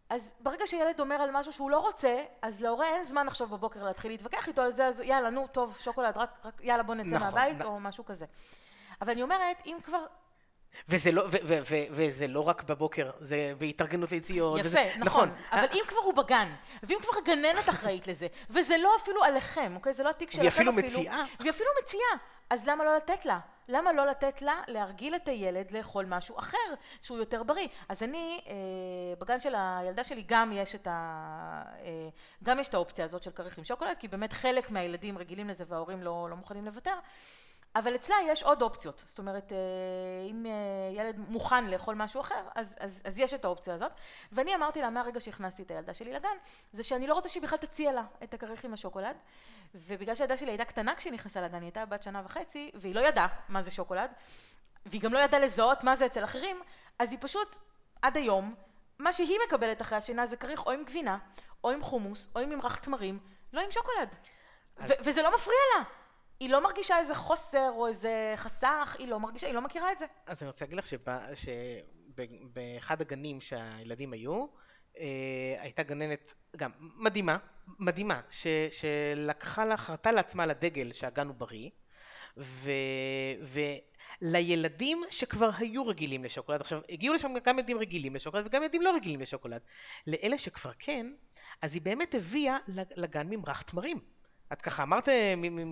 [0.08, 3.84] אז ברגע שילד אומר על משהו שהוא לא רוצה, אז להורה אין זמן עכשיו בבוקר
[3.84, 7.16] להתחיל להתווכח איתו על זה, אז יאללה, נו, טוב, שוקולד, רק, רק יאללה, בוא נצא
[7.16, 7.62] נכון, מהבית, נ...
[7.62, 8.26] או משהו כזה.
[9.02, 9.98] אבל אני אומרת, אם כבר...
[10.88, 14.60] וזה לא, ו- ו- ו- וזה לא רק בבוקר, זה בהתארגנות ליציאות.
[14.60, 15.28] יפה, וזה, נכון.
[15.28, 15.30] נכון.
[15.52, 16.48] אבל אם כבר הוא בגן,
[16.82, 19.92] ואם כבר הגננת אחראית לזה, וזה לא אפילו עליכם, אוקיי?
[19.92, 20.72] זה לא התיק שלכם אפילו.
[20.72, 21.24] והיא אפילו מציעה.
[21.38, 22.10] והיא אפילו מציעה.
[22.50, 23.38] אז למה לא לתת לה?
[23.68, 26.58] למה לא לתת לה להרגיל את הילד לאכול משהו אחר
[27.02, 27.68] שהוא יותר בריא?
[27.88, 28.54] אז אני, אה,
[29.18, 30.92] בגן של הילדה שלי גם יש את ה...
[31.84, 32.08] אה,
[32.44, 35.64] גם יש את האופציה הזאת של כריך עם שוקולד, כי באמת חלק מהילדים רגילים לזה
[35.68, 36.94] וההורים לא, לא מוכנים לוותר.
[37.76, 39.56] אבל אצלה יש עוד אופציות, זאת אומרת, אה,
[40.30, 40.52] אם אה,
[41.00, 43.92] ילד מוכן לאכול משהו אחר, אז, אז, אז יש את האופציה הזאת.
[44.32, 46.36] ואני אמרתי לה מהרגע שהכנסתי את הילדה שלי לגן,
[46.72, 49.16] זה שאני לא רוצה שהיא בכלל תציע לה את הכריך עם השוקולד,
[49.74, 53.00] ובגלל שהילדה שלי הייתה קטנה כשהיא נכנסה לגן, היא הייתה בת שנה וחצי, והיא לא
[53.00, 54.10] ידעה מה זה שוקולד,
[54.86, 56.56] והיא גם לא ידעה לזהות מה זה אצל אחרים,
[56.98, 57.56] אז היא פשוט,
[58.02, 58.54] עד היום,
[58.98, 61.18] מה שהיא מקבלת אחרי השינה זה כריך או עם גבינה,
[61.64, 63.18] או עם חומוס, או עם ממרח תמרים,
[63.52, 64.16] לא עם שוקולד.
[64.78, 64.92] אז...
[65.00, 66.01] וזה לא מפריע לה.
[66.42, 69.98] היא לא מרגישה איזה חוסר או איזה חסך, היא לא מרגישה, היא לא מכירה את
[69.98, 70.06] זה.
[70.26, 70.86] אז אני רוצה להגיד לך
[72.14, 74.46] שבאחד הגנים שהילדים היו,
[74.98, 75.04] אה,
[75.58, 77.38] הייתה גננת גם מדהימה,
[77.78, 81.70] מדהימה, ש, שלקחה לה, חרתה לעצמה לדגל שהגן הוא בריא,
[82.36, 82.70] ו,
[84.22, 88.94] ולילדים שכבר היו רגילים לשוקולד, עכשיו הגיעו לשם גם ילדים רגילים לשוקולד וגם ילדים לא
[88.94, 89.60] רגילים לשוקולד,
[90.06, 91.12] לאלה שכבר כן,
[91.62, 92.56] אז היא באמת הביאה
[92.96, 94.11] לגן ממרח תמרים.
[94.52, 95.08] את ככה אמרת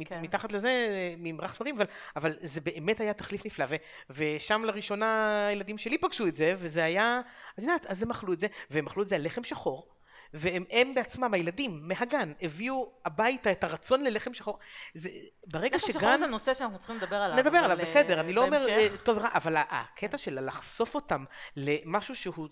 [0.06, 0.22] כן.
[0.22, 0.70] מתחת לזה
[1.18, 3.74] ממרח תמרים, אבל, אבל זה באמת היה תחליף נפלא, ו,
[4.10, 7.20] ושם לראשונה הילדים שלי פגשו את זה, וזה היה,
[7.54, 9.99] את יודעת, אז הם אכלו את זה, והם אכלו את זה על לחם שחור,
[10.34, 14.58] והם הם בעצמם, הילדים, מהגן, הביאו הביתה את הרצון ללחם שחור.
[14.94, 15.08] זה,
[15.46, 16.00] ברגע לחם שגן...
[16.00, 17.36] שחור זה נושא שאנחנו צריכים לדבר עליו.
[17.36, 18.68] נדבר עליו, אה, בסדר, אני לא אומר.
[18.68, 21.24] אה, טוב רע, אבל הקטע של לחשוף אותם
[21.56, 22.48] למשהו שהוא,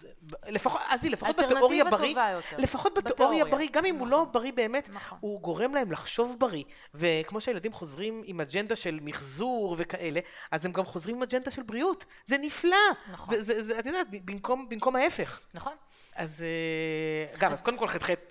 [0.49, 2.57] לפחות, עזבי, לפחות אלטרנטיבה בתיאוריה בריא, טובה יותר.
[2.59, 3.45] לפחות בתיאוריה.
[3.45, 4.19] בריא, גם אם הוא נכון.
[4.19, 5.19] לא בריא באמת, נכון.
[5.21, 6.65] הוא גורם להם לחשוב בריא,
[6.95, 11.63] וכמו שהילדים חוזרים עם אג'נדה של מחזור וכאלה, אז הם גם חוזרים עם אג'נדה של
[11.63, 12.77] בריאות, זה נפלא,
[13.13, 13.37] נכון.
[13.37, 15.73] זה, זה, זה, את יודעת, במקום, במקום ההפך, נכון?
[16.19, 17.87] אז אה, גם, אז קודם כל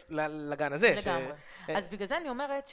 [0.10, 1.32] ל- לגן הזה, לגמרי.
[1.70, 2.68] אה, אז בגלל זה אני אומרת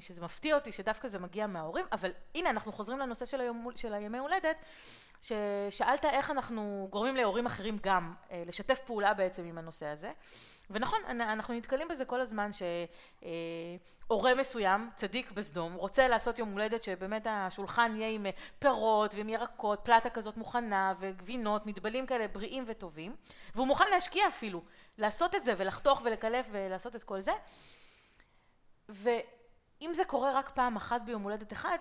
[0.00, 3.24] שזה מפתיע אותי שדווקא זה מגיע מההורים, אבל הנה אנחנו חוזרים לנושא
[3.74, 4.56] של הימי הולדת,
[5.20, 10.10] ששאלת איך אנחנו גורמים להורים אחרים גם אה, לשתף פעולה בעצם עם הנושא הזה.
[10.70, 16.82] ונכון, אנ- אנחנו נתקלים בזה כל הזמן שהורה מסוים, צדיק בסדום, רוצה לעשות יום הולדת
[16.82, 22.64] שבאמת השולחן יהיה עם אה, פירות ועם ירקות, פלטה כזאת מוכנה וגבינות, מטבלים כאלה בריאים
[22.66, 23.16] וטובים,
[23.54, 24.62] והוא מוכן להשקיע אפילו,
[24.98, 27.32] לעשות את זה ולחתוך ולקלף ולעשות את כל זה.
[28.88, 31.78] ואם זה קורה רק פעם אחת ביום הולדת אחד,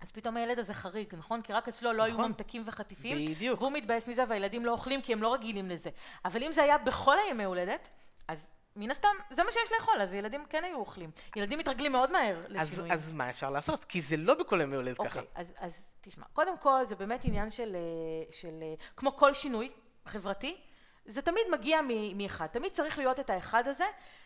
[0.00, 1.42] אז פתאום הילד הזה חריג, נכון?
[1.42, 2.26] כי רק אצלו לא היו נכון.
[2.26, 3.60] ממתקים וחטיפים, בדיוק.
[3.60, 5.90] והוא מתבאס מזה והילדים לא אוכלים כי הם לא רגילים לזה.
[6.24, 7.90] אבל אם זה היה בכל הימי הולדת,
[8.28, 11.10] אז מן הסתם זה מה שיש לאכול, אז ילדים כן היו אוכלים.
[11.36, 12.92] ילדים מתרגלים מאוד מהר אז, לשינויים.
[12.92, 13.84] אז מה אפשר לעשות?
[13.84, 15.04] כי זה לא בכל ימי הולדת ככה.
[15.06, 19.34] אוקיי, אז, אז תשמע, קודם כל זה באמת עניין של, אה, של, אה, כמו כל
[19.34, 19.70] שינוי
[20.06, 20.56] חברתי,
[21.04, 21.80] זה תמיד מגיע
[22.14, 23.84] מאחד, תמיד צריך להיות את האחד הזה,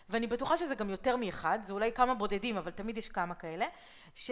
[0.09, 3.67] ואני בטוחה שזה גם יותר מאחד, זה אולי כמה בודדים, אבל תמיד יש כמה כאלה,
[4.15, 4.31] ש,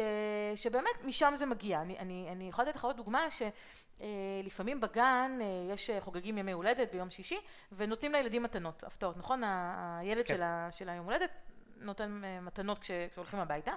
[0.57, 1.81] שבאמת משם זה מגיע.
[1.81, 6.53] אני, אני, אני יכולה לתת לך עוד דוגמה שלפעמים בגן אה, יש אה, חוגגים ימי
[6.53, 7.39] הולדת ביום שישי,
[7.73, 9.43] ונותנים לילדים מתנות, הפתעות, נכון?
[9.45, 10.35] הילד כן.
[10.35, 11.31] של, ה, של היום הולדת
[11.77, 13.73] נותן אה, מתנות כש, כשהולכים הביתה.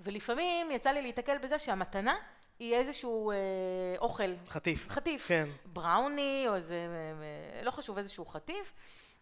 [0.00, 2.14] ולפעמים יצא לי להיתקל בזה שהמתנה
[2.58, 3.36] היא איזשהו אה,
[3.98, 4.34] אוכל.
[4.48, 4.88] חטיף.
[4.88, 5.28] חטיף.
[5.28, 5.48] כן.
[5.64, 6.86] בראוני או איזה,
[7.56, 8.72] אה, לא חשוב, איזשהו חטיף.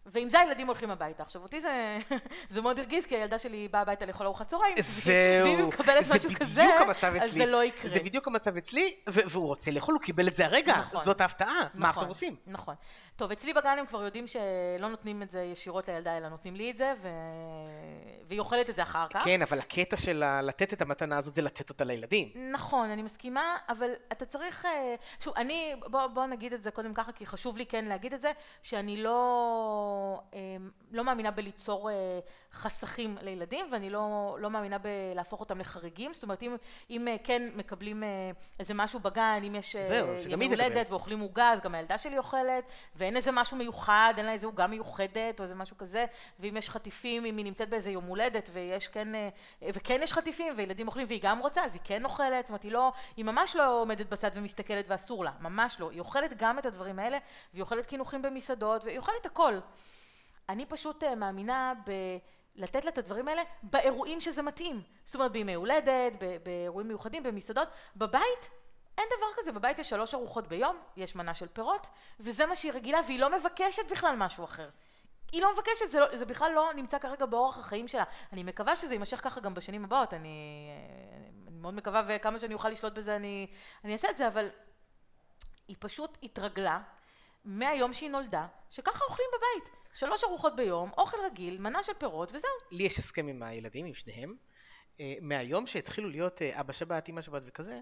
[0.05, 1.23] ועם זה הילדים הולכים הביתה.
[1.23, 1.97] עכשיו אותי זה,
[2.49, 5.13] זה מאוד הרגיז, כי הילדה שלי באה הביתה לאכול ארוחת צהריים, זהו,
[5.45, 6.65] ואם היא מקבלת משהו כזה,
[7.21, 7.33] אז.
[7.33, 7.91] זה לא יקרה.
[7.91, 11.03] זה בדיוק המצב אצלי, והוא רוצה לאכול, הוא קיבל את זה הרגע, נכון.
[11.03, 12.35] זאת ההפתעה, מה נכון, עכשיו עושים?
[12.47, 12.75] נכון.
[13.15, 16.71] טוב, אצלי בגן הם כבר יודעים שלא נותנים את זה ישירות לילדה, אלא נותנים לי
[16.71, 17.09] את זה, ו...
[18.27, 19.23] והיא אוכלת את זה אחר כך.
[19.23, 22.29] כן, אבל הקטע של לתת את המתנה הזאת זה לתת אותה לילדים.
[22.51, 24.65] נכון, אני מסכימה, אבל אתה צריך...
[24.65, 25.75] אה, שוב, אני...
[25.79, 28.31] בוא, בוא נגיד את זה קודם ככה, כי חשוב לי כן להגיד את זה,
[28.63, 29.92] שאני לא,
[30.91, 32.19] לא מאמינה בליצור אה,
[32.53, 36.13] חסכים לילדים, ואני לא, לא מאמינה בלהפוך אותם לחריגים.
[36.13, 36.55] זאת אומרת, אם,
[36.89, 40.45] אם אה, כן מקבלים אה, איזה משהו בגן, אם יש אה, היא תקבל.
[40.45, 42.63] הולדת ואוכלים עוגה, אז גם הילדה שלי אוכלת,
[42.95, 46.05] ואין איזה משהו מיוחד, אין לה איזה עוגה מיוחדת, או איזה משהו כזה,
[46.39, 49.29] ואם יש חטיפים, אם היא נמצאת באיזה יום הולדת, ויש כן, אה,
[49.61, 52.71] וכן יש חטיפים, וילדים אוכלים, והיא גם רוצה, אז היא כן אוכלת, זאת אומרת, היא
[52.71, 55.91] לא, היא ממש לא עומדת בצד ומסתכלת ואסור לה, ממש לא.
[55.91, 57.17] היא אוכלת גם את הדברים האלה,
[57.53, 59.59] והיא אוכלת קינוחים במסעדות, והיא אוכלת הכל.
[60.49, 61.91] אני פשוט אה, מאמינה ב...
[62.55, 64.81] לתת לה את הדברים האלה באירועים שזה מתאים.
[65.05, 66.13] זאת אומרת, בימי הולדת,
[66.43, 67.67] באירועים מיוחדים, במסעדות.
[67.95, 68.49] בבית,
[68.97, 69.51] אין דבר כזה.
[69.51, 71.87] בבית יש שלוש ארוחות ביום, יש מנה של פירות,
[72.19, 74.69] וזה מה שהיא רגילה, והיא לא מבקשת בכלל משהו אחר.
[75.31, 78.03] היא לא מבקשת, זה, לא, זה בכלל לא נמצא כרגע באורח החיים שלה.
[78.33, 80.69] אני מקווה שזה יימשך ככה גם בשנים הבאות, אני,
[81.47, 83.47] אני מאוד מקווה, וכמה שאני אוכל לשלוט בזה אני,
[83.83, 84.49] אני אעשה את זה, אבל
[85.67, 86.79] היא פשוט התרגלה
[87.45, 89.82] מהיום שהיא נולדה, שככה אוכלים בבית.
[89.93, 92.51] שלוש ארוחות ביום, אוכל רגיל, מנה של פירות, וזהו.
[92.71, 94.35] לי יש הסכם עם הילדים, עם שניהם.
[94.99, 97.79] אה, מהיום שהתחילו להיות אה, אבא שבת, אמא שבת וכזה,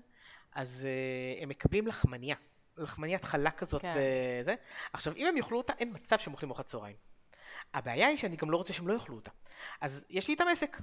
[0.54, 2.36] אז אה, הם מקבלים לחמניה.
[2.78, 3.96] לחמניית חלה כזאת כן.
[4.42, 4.56] וזה.
[4.94, 6.96] עכשיו, אם הם יאכלו אותה, אין מצב שהם אוכלים ארוחת צהריים.
[7.74, 9.32] הבעיה היא שאני גם לא רוצה שהם לא יאכלו אותה.
[9.82, 10.78] אז יש לי איתם עסק.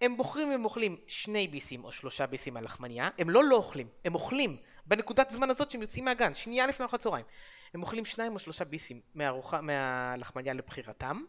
[0.00, 4.14] הם בוחרים אם אוכלים שני ביסים או שלושה ביסים מהלחמניה, הם לא לא אוכלים, הם
[4.14, 7.24] אוכלים בנקודת זמן הזאת שהם יוצאים מהגן, שנייה לפני ארוחת צהריים.
[7.76, 11.22] הם אוכלים שניים או שלושה ביסים מהארוחה, מהלחמניה לבחירתם,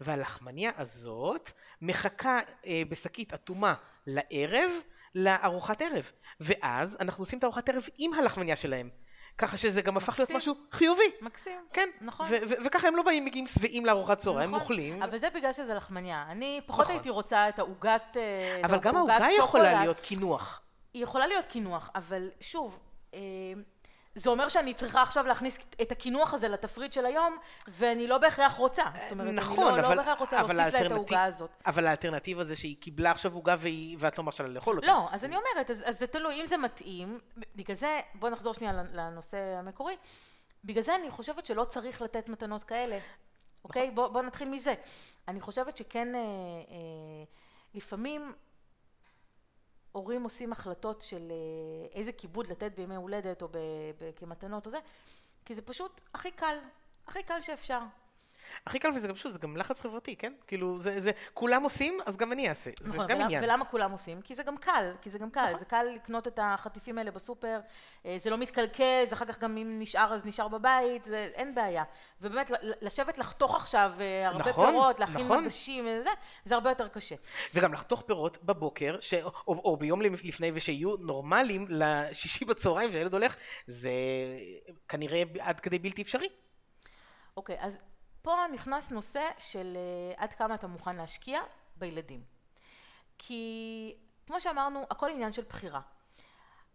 [0.00, 1.50] והלחמניה הזאת
[1.82, 3.74] מחכה אה, בשקית אטומה
[4.06, 4.70] לערב,
[5.14, 6.10] לארוחת ערב.
[6.40, 8.90] ואז אנחנו עושים את ארוחת ערב עם הלחמניה שלהם.
[9.38, 10.30] ככה שזה גם הפך להיות.
[10.30, 11.10] משהו חיובי.
[11.20, 11.58] מקסים.
[11.72, 12.26] כן, נכון.
[12.30, 15.02] ו- ו- וככה הם לא באים מגיעים שבעים לארוחת צהריים, הם נכון, אוכלים.
[15.02, 16.26] אבל זה בגלל שזה לחמניה.
[16.28, 16.96] אני פחות נכון.
[16.96, 18.16] הייתי רוצה את העוגת...
[18.16, 19.80] אה, את אבל גם העוגה יכולה שוקולד.
[19.80, 20.62] להיות קינוח.
[20.94, 22.80] היא יכולה להיות קינוח, אבל שוב,
[23.14, 23.20] אה,
[24.18, 27.36] זה אומר שאני צריכה עכשיו להכניס את הקינוח הזה לתפריט של היום,
[27.68, 28.82] ואני לא בהכרח רוצה.
[29.02, 31.50] זאת אומרת, נכון, אני לא, אבל- לא בהכרח רוצה להוסיף לה את העוגה הזאת.
[31.66, 34.86] אבל האלטרנטיבה זה שהיא קיבלה עכשיו עוגה והיא- ואת לא מרשה לה לאכול אותה.
[34.86, 37.18] לא, אז אני אומרת, אז, אז זה תלוי, אם זה מתאים,
[37.56, 39.94] בגלל זה, בוא נחזור שנייה לנושא המקורי,
[40.64, 42.98] בגלל זה אני חושבת שלא צריך לתת מתנות כאלה,
[43.64, 43.90] אוקיי?
[43.90, 44.74] בוא, בוא נתחיל מזה.
[45.28, 47.24] אני חושבת שכן, אה, אה,
[47.74, 48.32] לפעמים
[49.96, 53.48] הורים עושים החלטות של אה, איזה כיבוד לתת בימי הולדת או
[54.16, 54.78] כמתנות או זה,
[55.44, 56.56] כי זה פשוט הכי קל,
[57.06, 57.80] הכי קל שאפשר.
[58.66, 60.32] הכי קל וזה גם שוב, זה גם לחץ חברתי, כן?
[60.46, 62.70] כאילו, זה, זה, כולם עושים, אז גם אני אעשה.
[62.80, 63.44] זה נכון, גם ולה, עניין.
[63.44, 64.22] ולמה כולם עושים?
[64.22, 65.58] כי זה גם קל, כי זה גם קל, נכון.
[65.58, 67.60] זה קל לקנות את החטיפים האלה בסופר,
[68.06, 71.54] אה, זה לא מתקלקל, זה אחר כך גם אם נשאר אז נשאר בבית, זה אין
[71.54, 71.84] בעיה.
[72.20, 75.44] ובאמת, לשבת לחתוך עכשיו אה, הרבה נכון, פירות, להכין נכון.
[75.44, 76.10] מגשים וזה,
[76.44, 77.14] זה הרבה יותר קשה.
[77.54, 79.14] וגם לחתוך פירות בבוקר, ש...
[79.14, 83.90] או, או ביום לפני, ושיהיו נורמליים לשישי בצהריים שהילד הולך, זה
[84.88, 86.28] כנראה עד כדי בלתי אפשרי.
[87.36, 87.78] אוקיי, אז
[88.26, 91.40] פה נכנס נושא של אה, עד כמה אתה מוכן להשקיע
[91.76, 92.22] בילדים.
[93.18, 93.94] כי
[94.26, 95.80] כמו שאמרנו, הכל עניין של בחירה.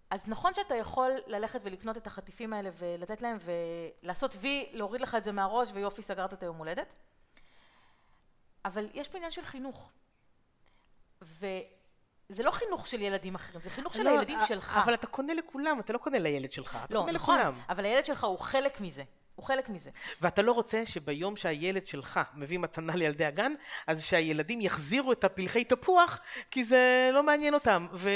[0.10, 5.16] אז נכון שאתה יכול ללכת ולקנות את החטיפים האלה ולתת להם ולעשות וי, להוריד לך
[5.16, 6.96] את זה מהראש ויופי סגרת את היום הולדת,
[8.66, 9.92] אבל יש פה עניין של חינוך.
[11.22, 14.80] וזה לא חינוך של ילדים אחרים, זה חינוך של לא, הילדים שלך.
[14.84, 17.54] אבל אתה קונה לכולם, אתה לא קונה לילד שלך, אתה לא, קונה נכון, לכולם.
[17.70, 19.04] אבל הילד שלך הוא חלק מזה.
[19.36, 19.92] הוא חלק מזה.
[20.22, 23.54] ואתה לא רוצה שביום שהילד שלך מביא מתנה לילדי הגן,
[23.88, 26.20] אז שהילדים יחזירו את הפלחי תפוח,
[26.52, 27.88] כי זה לא מעניין אותם.
[27.94, 28.10] ו,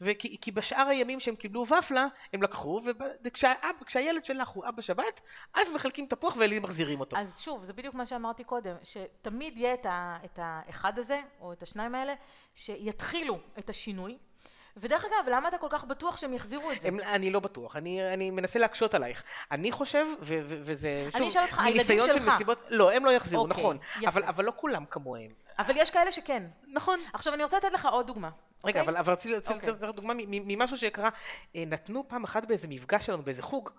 [0.00, 2.80] וכי, כי בשאר הימים שהם קיבלו ופלה, הם לקחו,
[3.24, 5.20] וכשהאב, כשהילד שלך הוא אבא שבת,
[5.54, 7.16] אז מחלקים תפוח והילדים מחזירים אותו.
[7.16, 11.52] אז שוב, זה בדיוק מה שאמרתי קודם, שתמיד יהיה את, ה, את האחד הזה, או
[11.52, 12.14] את השניים האלה,
[12.54, 14.18] שיתחילו את השינוי.
[14.76, 16.88] ודרך אגב, למה אתה כל כך בטוח שהם יחזירו את זה?
[16.88, 19.22] הם, אני לא בטוח, אני, אני מנסה להקשות עלייך.
[19.50, 22.34] אני חושב, ו, ו, וזה, אני אשאל אותך, הילדים מניסיון של שלך.
[22.34, 23.78] מסיבות, לא, הם לא יחזירו, אוקיי, נכון.
[23.96, 24.08] יפה.
[24.08, 25.30] אבל, אבל לא כולם כמוהם.
[25.58, 26.42] אבל יש כאלה שכן.
[26.66, 27.00] נכון.
[27.12, 28.28] עכשיו, אני רוצה לתת לך עוד דוגמה.
[28.28, 28.82] רגע, אוקיי?
[28.82, 29.70] אבל, אבל רציתי רציתי אוקיי.
[29.70, 31.10] לתת לך דוגמה ממשהו שקרה.
[31.56, 33.70] אה, נתנו פעם אחת באיזה מפגש שלנו, באיזה חוג,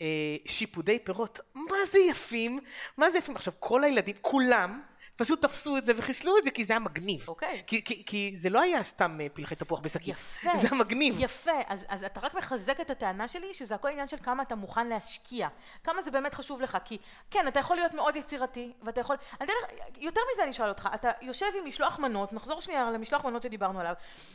[0.00, 0.06] אה,
[0.46, 1.40] שיפודי פירות.
[1.54, 2.60] מה זה יפים?
[2.96, 3.36] מה זה יפים?
[3.36, 4.82] עכשיו, כל הילדים, כולם,
[5.16, 7.28] פשוט תפסו את זה וחיסלו את זה כי זה היה מגניב.
[7.28, 7.62] אוקיי.
[7.66, 10.08] כי, כי, כי זה לא היה סתם אה, פלחי תפוח בשקית.
[10.08, 10.50] יפה.
[10.56, 11.14] זה היה מגניב.
[11.18, 11.50] יפה.
[11.66, 14.86] אז, אז אתה רק מחזק את הטענה שלי שזה הכל עניין של כמה אתה מוכן
[14.86, 15.48] להשקיע.
[15.84, 16.78] כמה זה באמת חשוב לך.
[16.84, 16.98] כי
[17.30, 19.16] כן, אתה יכול להיות מאוד יצירתי, ואתה יכול...
[19.40, 20.88] אני אתן לך, יותר מזה אני אשאל אותך.
[20.94, 23.94] אתה יושב עם משלוח מנות, נחזור שנייה למשלוח מנות שדיברנו עליו,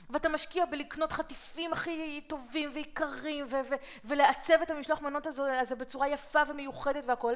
[0.09, 5.75] ואתה משקיע בלקנות חטיפים הכי טובים ויקרים, ו- ו- ולעצב את המשלוח מנות הזה, הזה
[5.75, 7.33] בצורה יפה ומיוחדת והכל.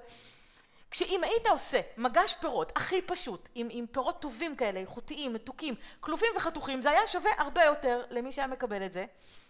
[0.91, 6.29] כשאם היית עושה מגש פירות הכי פשוט, עם, עם פירות טובים כאלה, איכותיים, מתוקים, כלובים
[6.37, 9.05] וחתוכים, זה היה שווה הרבה יותר למי שהיה מקבל את זה,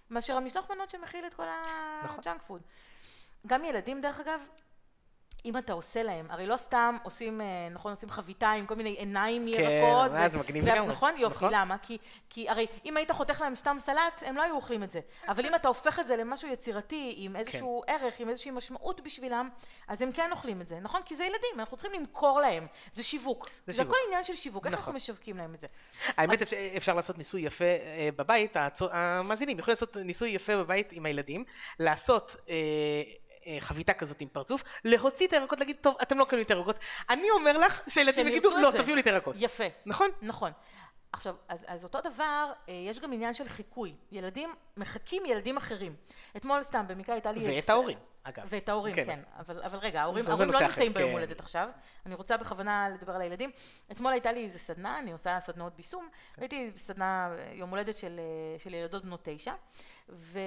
[0.10, 1.44] מאשר המשלוח מנות שמכיל את כל
[2.04, 2.20] נכון.
[2.20, 2.62] ה junk food.
[3.48, 4.48] גם ילדים דרך אגב,
[5.46, 8.90] אם אתה עושה להם, הרי לא סתם עושים, אה, נכון, עושים חביתה עם כל מיני
[8.90, 10.14] עיניים כן, ירקות.
[10.14, 10.92] אה, זה מגניב לגמרי.
[10.92, 11.54] נכון, יופי, נכון.
[11.54, 11.78] למה?
[11.78, 11.98] כי,
[12.30, 15.00] כי הרי אם היית חותך להם סתם סלט, הם לא היו אוכלים את זה.
[15.28, 17.94] אבל אם אתה הופך את זה למשהו יצירתי, עם איזשהו כן.
[17.94, 19.50] ערך, עם איזושהי משמעות בשבילם,
[19.88, 21.02] אז הם כן אוכלים את זה, נכון?
[21.06, 23.46] כי זה ילדים, אנחנו צריכים למכור להם, זה שיווק.
[23.46, 23.92] זה זה שיווק.
[23.92, 24.82] הכל עניין של שיווק, איך נכון.
[24.82, 25.68] אנחנו משווקים להם את זה?
[26.18, 28.56] האמת אפשר, אפשר לעשות ניסוי יפה אה, בבית,
[28.92, 31.44] המאזינים יכולים לעשות ניסוי יפה בבית עם הילדים,
[31.80, 32.36] לעשות
[33.60, 36.76] חביתה כזאת עם פרצוף, להוציא את הירקות, להגיד, טוב, אתם לא קונים את הירקות.
[37.10, 39.36] אני אומר לך שהילדים שהם יגידו, לא, זה." תביאו לי את הירקות.
[39.40, 39.64] יפה.
[39.86, 40.10] נכון?
[40.22, 40.52] נכון.
[41.12, 43.96] עכשיו, אז, אז אותו דבר, אה, יש גם עניין של חיקוי.
[44.12, 45.96] ילדים מחקים ילדים אחרים.
[46.38, 47.40] אתמול סתם, במקרה הייתה לי...
[47.40, 48.44] ואת איזה- ההורים, אגב.
[48.50, 49.06] ואת ההורים, כן.
[49.06, 49.20] כן.
[49.40, 51.14] אבל, אבל רגע, ההורים, ההורים לא נמצאים ביום כן.
[51.16, 51.70] הולדת עכשיו.
[52.06, 53.50] אני רוצה בכוונה לדבר על הילדים.
[53.92, 56.08] אתמול הייתה לי איזה סדנה, אני עושה סדנאות בישום.
[56.38, 59.54] הייתי בסדנה, אה, יום הולדת של, אה, של ילדות בנות תשע.
[60.10, 60.40] ו...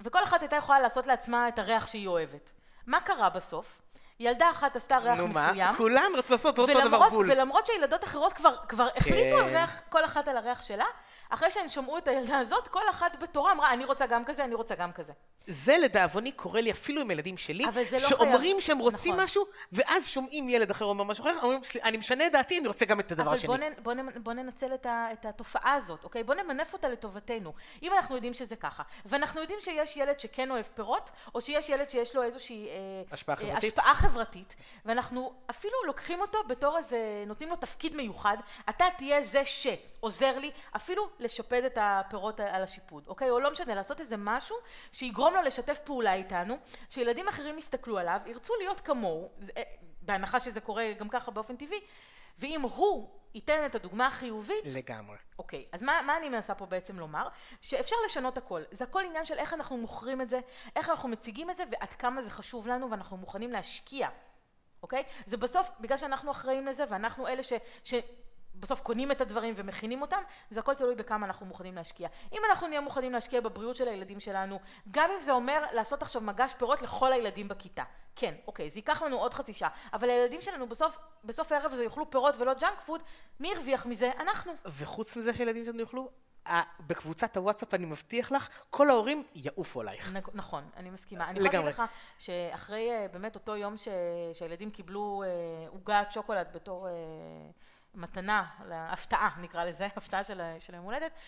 [0.00, 2.52] וכל אחת הייתה יכולה לעשות לעצמה את הריח שהיא אוהבת.
[2.86, 3.80] מה קרה בסוף?
[4.20, 5.46] ילדה אחת עשתה ריח נו מה?
[5.50, 5.76] מסוים.
[5.76, 7.30] כולם רצו לעשות אותו דבר בול.
[7.30, 9.48] ולמרות שילדות אחרות כבר, כבר החליטו על כן.
[9.48, 10.84] ריח, כל אחת על הריח שלה,
[11.30, 14.54] אחרי שהן שמעו את הילדה הזאת, כל אחת בתורה אמרה, אני רוצה גם כזה, אני
[14.54, 15.12] רוצה גם כזה.
[15.46, 18.60] זה לדאבוני קורה לי אפילו עם ילדים שלי, אבל לא שאומרים חייב.
[18.60, 19.24] שהם רוצים נכון.
[19.24, 22.68] משהו, ואז שומעים ילד אחר אומר משהו אחר, אומרים, "סליחה, אני משנה את דעתי, אני
[22.68, 23.46] רוצה גם את הדבר אבל השני.
[23.46, 26.24] בוא, נ, בוא, בוא ננצל את, ה, את התופעה הזאת, אוקיי?
[26.24, 27.52] בוא נמנף אותה לטובתנו.
[27.82, 31.90] אם אנחנו יודעים שזה ככה, ואנחנו יודעים שיש ילד שכן אוהב פירות, או שיש ילד
[31.90, 32.74] שיש לו איזושהי אה,
[33.12, 33.64] השפעה אה, חברתית.
[33.64, 38.36] השפעה חברתית, ואנחנו אפילו לוקחים אותו בתור איזה, נותנים לו תפקיד מיוחד,
[38.68, 43.30] אתה תהיה זה שעוזר לי אפילו לשפד את הפירות על השיפוד, אוקיי?
[43.30, 44.56] או לא משנה, לעשות איזה משהו
[44.92, 46.58] שיגרום לו לשתף פעולה איתנו,
[46.90, 49.62] שילדים אחרים יסתכלו עליו, ירצו להיות כמוהו, אה,
[50.02, 51.80] בהנחה שזה קורה גם ככה באופן טבעי,
[52.38, 55.16] ואם הוא ייתן את הדוגמה החיובית, לגמרי.
[55.38, 57.28] אוקיי, אז מה, מה אני מנסה פה בעצם לומר?
[57.60, 58.62] שאפשר לשנות הכל.
[58.70, 60.40] זה הכל עניין של איך אנחנו מוכרים את זה,
[60.76, 64.08] איך אנחנו מציגים את זה, ועד כמה זה חשוב לנו, ואנחנו מוכנים להשקיע,
[64.82, 65.02] אוקיי?
[65.26, 67.52] זה בסוף, בגלל שאנחנו אחראים לזה, ואנחנו אלה ש...
[68.60, 70.20] בסוף קונים את הדברים ומכינים אותם,
[70.50, 72.08] זה הכל תלוי בכמה אנחנו מוכנים להשקיע.
[72.32, 74.58] אם אנחנו נהיה מוכנים להשקיע בבריאות של הילדים שלנו,
[74.90, 77.82] גם אם זה אומר לעשות עכשיו מגש פירות לכל הילדים בכיתה.
[78.16, 81.84] כן, אוקיי, זה ייקח לנו עוד חצי שעה, אבל הילדים שלנו בסוף, בסוף הערב הזה
[81.84, 83.02] יאכלו פירות ולא ג'אנק פוד,
[83.40, 84.10] מי הרוויח מזה?
[84.20, 84.52] אנחנו.
[84.78, 86.10] וחוץ מזה שילדים שלנו יאכלו,
[86.80, 90.08] בקבוצת הוואטסאפ אני מבטיח לך, כל ההורים יעופו עלייך.
[90.16, 91.28] נ- נכון, אני מסכימה.
[91.30, 91.52] אני יכולה.
[91.52, 91.82] להגיד לך
[92.18, 93.88] שאחרי אה, באמת אותו יום ש-
[94.34, 95.28] שהילדים קיבלו אה,
[95.68, 96.92] עוגת שוקולד בתור אה,
[97.94, 101.18] מתנה, הפתעה נקרא לזה, הפתעה של של היום הולדת,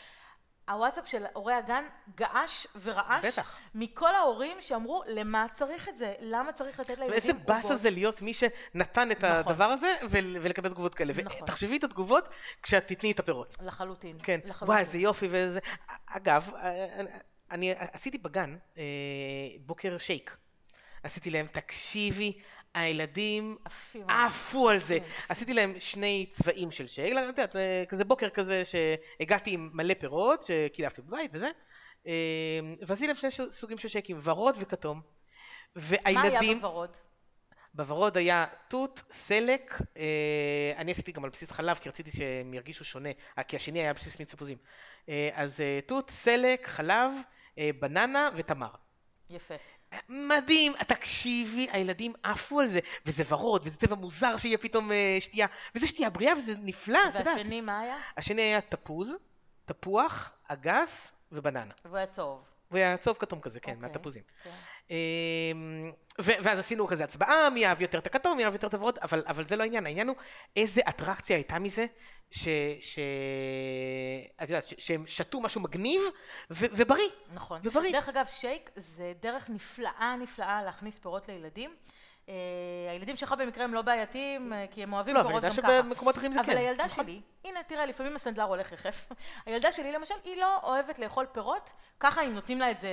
[0.68, 1.84] הוואטסאפ של הורי הגן
[2.16, 3.58] געש ורעש בטח.
[3.74, 7.32] מכל ההורים שאמרו למה צריך את זה, למה צריך לתת לילדים ואיזה.
[7.32, 9.52] באסה זה להיות מי שנתן את נכון.
[9.52, 11.12] הדבר הזה ול- ולקבל תגובות כאלה.
[11.24, 11.42] נכון.
[11.42, 12.28] ותחשבי את התגובות
[12.62, 13.56] כשאת תתני את הפירות.
[13.60, 14.18] לחלוטין.
[14.22, 14.68] כן, לחלוטין.
[14.68, 15.60] וואי איזה יופי ואיזה...
[16.06, 17.10] אגב, אני-
[17.50, 18.82] אני עשיתי בגן אה,
[19.60, 20.36] בוקר שייק.
[21.02, 22.40] עשיתי להם, תקשיבי,
[22.74, 23.56] הילדים.
[24.08, 24.98] עפו על זה.
[25.28, 29.94] עשיתי להם שני צבעים של שייק, את יודעת, אה, כזה בוקר כזה שהגעתי עם מלא
[29.94, 31.48] פירות שקילפתי בבית וזה,
[32.06, 32.12] אה,
[32.86, 35.00] ועשיתי להם שני סוגים של שייקים, ורוד וכתום.
[35.76, 36.96] מה היה והילדים, בוורוד?
[37.74, 42.84] בוורוד היה תות, סלק, אה, אני עשיתי גם על בסיס חלב כי רציתי שהם ירגישו
[42.84, 43.10] שונה,
[43.48, 44.58] כי השני היה על בסיס מיץ תפוזים.
[45.08, 47.12] אה, אז תות, סלק, חלב,
[47.80, 48.70] בננה ותמר.
[49.30, 49.54] יפה.
[50.08, 55.46] מדהים, תקשיבי, הילדים עפו על זה, וזה ורוד, וזה טבע מוזר שיהיה פתאום אה, שתייה,
[55.74, 57.26] וזה שתייה בריאה וזה נפלא, את יודעת.
[57.26, 57.96] והשני מה היה?
[58.16, 59.16] השני היה תפוז,
[59.64, 61.74] תפוח, אגס ובננה.
[61.84, 62.50] והוא היה צהוב.
[62.68, 64.22] הוא היה צהוב כתום כזה, כן, אוקיי, מהתפוזים.
[64.44, 64.50] כן.
[64.90, 68.98] אמ, ואז עשינו כזה הצבעה, מי אהב יותר את הכתום, מי אהב יותר את הוורוד,
[69.02, 70.16] אבל, אבל זה לא העניין, העניין הוא
[70.56, 71.86] איזה אטרקציה הייתה מזה,
[72.30, 72.48] ש...
[72.80, 72.98] ש...
[74.42, 76.00] את יודעת, ש- שהם שתו משהו מגניב
[76.50, 77.08] ו- ובריא.
[77.32, 77.60] נכון.
[77.64, 77.92] ובריא.
[77.92, 81.70] דרך אגב, שייק זה דרך נפלאה נפלאה להכניס פירות לילדים.
[82.28, 82.34] אה,
[82.90, 85.56] הילדים שלך במקרה הם לא בעייתיים, אה, כי הם אוהבים לא, אבל פירות אני גם
[85.56, 85.82] יודע ככה.
[85.82, 86.58] שבמקומות אחרים זה אבל כן.
[86.58, 87.04] הילדה נכון.
[87.04, 89.08] שלי, הנה תראה, לפעמים הסנדלר הולך יחף.
[89.46, 92.88] הילדה שלי למשל, היא לא אוהבת לאכול פירות, ככה אם נותנים לה את זה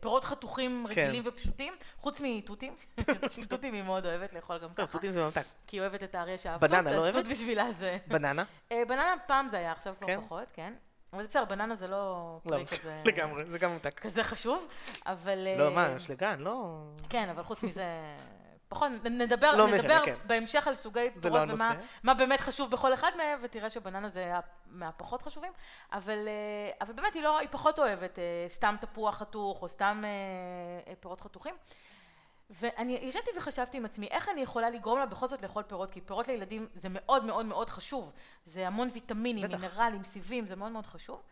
[0.00, 1.02] כפירות חתוכים כן.
[1.02, 2.76] רגילים ופשוטים, חוץ מתותים.
[3.48, 4.92] תותים היא מאוד אוהבת לאכול גם טוב, ככה.
[4.92, 5.42] תותים זה ממתק.
[5.66, 7.30] כי היא אוהבת את האריה שאהב בננה לא אז תות אוהבת?
[7.30, 7.96] בשבילה זה...
[8.06, 8.44] בננה?
[8.72, 10.20] אה, בננה פעם זה היה, עכשיו כבר כן?
[10.20, 10.74] פחות, כן.
[11.12, 13.02] אבל זה בסדר, בננה זה לא לא, פרי כזה...
[13.04, 14.00] לגמרי, זה גם ממתק.
[14.00, 14.68] כזה חשוב,
[15.06, 15.48] אבל...
[15.58, 16.82] לא, אה, מה, יש לגן, לא...
[17.08, 17.84] כן, אבל חוץ מזה...
[18.68, 20.14] פחות, נדבר, לא משנה, נדבר כן.
[20.24, 21.74] בהמשך על סוגי פירות לא ומה.
[22.02, 24.32] מה באמת חשוב בכל אחד מהם, ותראה שבננה זה
[24.66, 25.52] מהפחות חשובים,
[25.92, 30.02] אבל, אה, אבל באמת היא, לא, היא פחות אוהבת אה, סתם תפוח חתוך או סתם
[31.00, 31.54] פירות חתוכים.
[32.50, 36.00] ואני ישבתי וחשבתי עם עצמי, איך אני יכולה לגרום לה בכל זאת לאכול פירות, כי
[36.00, 38.12] פירות לילדים זה מאוד מאוד מאוד חשוב.
[38.44, 39.60] זה המון ויטמינים, בטח.
[39.60, 41.22] מינרלים, סיבים, זה מאוד מאוד חשוב.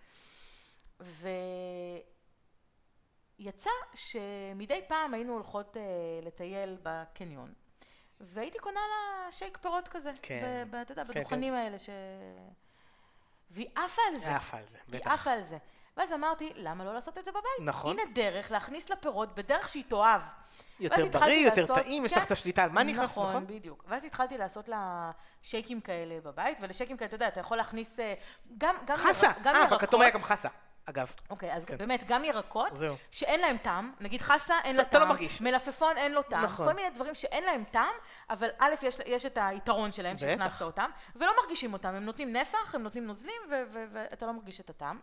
[3.40, 5.82] ויצא שמדי פעם היינו הולכות אה,
[6.22, 7.52] לטייל בקניון,
[8.20, 10.12] והייתי קונה לה שייק פירות כזה.
[10.22, 10.64] כן.
[10.70, 11.90] ב- ב- אתה יודע, כן, בדוכנים האלה ש...
[13.50, 14.36] והיא עפה על זה.
[14.36, 15.10] עפה על זה, היא בטח.
[15.12, 15.58] עפה על זה.
[15.96, 17.42] ואז אמרתי, למה לא לעשות את זה בבית?
[17.60, 17.90] נכון.
[17.98, 20.22] הנה דרך להכניס לה פירות בדרך שהיא תאהב.
[20.80, 22.20] יותר בריא, יותר לעשות- טעים, יש כן.
[22.20, 23.46] לך את השליטה על מה נכנס, נכון, נכון?
[23.46, 23.84] בדיוק.
[23.88, 25.10] ואז התחלתי לעשות לה
[25.42, 28.14] שייקים כאלה בבית, ולשייקים כאלה, אתה יודע, אתה יכול להכניס אה,
[28.58, 29.26] גם, גם, חסה!
[29.26, 29.78] ירק- גם אה, ירקות.
[29.82, 30.48] בכתום היה גם חסה,
[30.86, 31.12] אגב.
[31.30, 31.76] אוקיי, אז כן.
[31.78, 32.94] באמת, גם ירקות, זהו.
[33.10, 35.40] שאין להם טעם, נגיד חסה אין לה אתה לא טעם, מרגיש.
[35.40, 36.66] מלפפון אין לו טעם, נכון.
[36.66, 37.94] כל מיני דברים שאין להם טעם,
[38.30, 40.18] אבל א', יש, יש את היתרון שלהם.
[40.18, 44.70] שהכנסת אותם, ולא מרגישים אותם, הם נותנים נפח, הם נותנים נוזלים, ואתה לא מרגיש את
[44.70, 44.98] הטעם.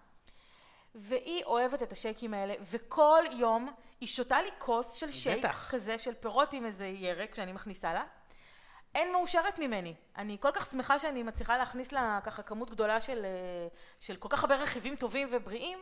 [0.96, 3.70] והיא אוהבת את השייקים האלה, וכל יום
[4.02, 5.70] היא שותה לי כוס של שייק בטח.
[5.72, 8.04] כזה, של פירות עם איזה ירק שאני מכניסה לה.
[8.96, 9.94] אין מאושרת ממני.
[10.18, 13.68] אני כל כך שמחה שאני מצליחה להכניס לה ככה כמות גדולה של, אה,
[14.00, 15.80] של כל כך הרבה רכיבים טובים ובריאים.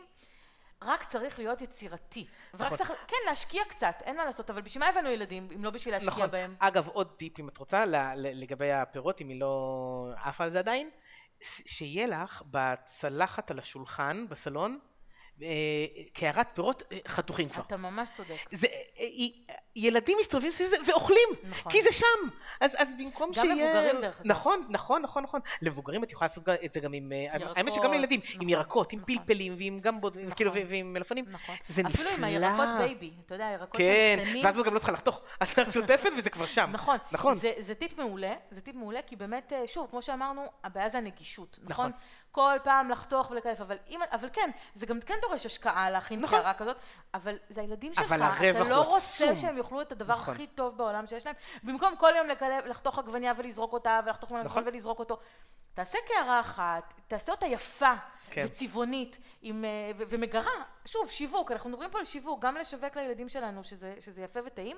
[0.82, 2.26] רק צריך להיות יצירתי.
[2.54, 2.78] ורק נכון.
[2.78, 5.94] צריך, כן, להשקיע קצת, אין מה לעשות, אבל בשביל מה הבאנו ילדים, אם לא בשביל
[5.94, 6.30] להשקיע נכון.
[6.30, 6.56] בהם?
[6.58, 7.84] אגב, עוד טיפ אם את רוצה,
[8.16, 10.90] לגבי הפירות, אם היא לא עפה על זה עדיין,
[11.40, 14.78] שיהיה לך בצלחת על השולחן, בסלון,
[16.12, 17.62] קערת פירות אה, חתוכים כבר.
[17.62, 18.36] אתה ממש צודק.
[18.52, 18.66] זה,
[19.00, 19.04] אה,
[19.76, 21.72] ילדים מסתובבים סביב זה ואוכלים, נכון.
[21.72, 22.28] כי זה שם.
[22.60, 23.54] אז, אז במקום גם שיהיה...
[23.54, 24.26] מבוגרים, דרך אגב.
[24.26, 25.40] נכון, נכון, נכון, נכון.
[25.62, 27.12] למבוגרים את יכולה לעשות גם- את זה גם עם...
[27.12, 29.16] אה, ירקות, האמת שגם לילדים, עם נכון, ירקות, עם נכון.
[29.16, 30.34] פלפלים ועם גמבות, נכון.
[30.34, 31.24] כאילו, ועם מלפפונים.
[31.28, 31.56] נכון.
[31.68, 32.26] זה אפילו עם נפלא.
[32.26, 34.44] הירקות baby, אתה יודע, הירקות כן, שהם קטנים.
[34.44, 35.20] ואז את גם לא צריכה לחתוך.
[35.42, 36.70] את רק שוטפת וזה כבר שם.
[36.72, 37.34] נכון, נכון.
[37.34, 40.98] זה, זה טיפ מעולה, זה טיפ מעולה, כי באמת, אה, שוב, כמו שאמרנו, הבעיה זה
[40.98, 41.88] הנגישות, נכון?
[41.88, 42.00] נכון.
[42.32, 46.38] כל פעם לחתוך ולקלף, אבל, אם, אבל כן, זה גם כן דורש השקעה להכין נכון.
[46.38, 46.76] קערה כזאת,
[47.14, 49.36] אבל זה הילדים שלך, אתה לא רוצה עצום.
[49.36, 50.34] שהם יאכלו את הדבר נכון.
[50.34, 54.50] הכי טוב בעולם שיש להם, במקום כל יום לקלף, לחתוך עגבניה ולזרוק אותה, ולחתוך מלפפון
[54.50, 54.62] נכון.
[54.66, 55.18] ולזרוק אותו.
[55.74, 57.92] תעשה קערה אחת, תעשה אותה יפה
[58.30, 58.42] כן.
[58.46, 60.52] וצבעונית, עם, אה, ו- ומגרה,
[60.84, 64.76] שוב, שיווק, אנחנו מדברים פה על שיווק, גם לשווק לילדים שלנו שזה, שזה יפה וטעים.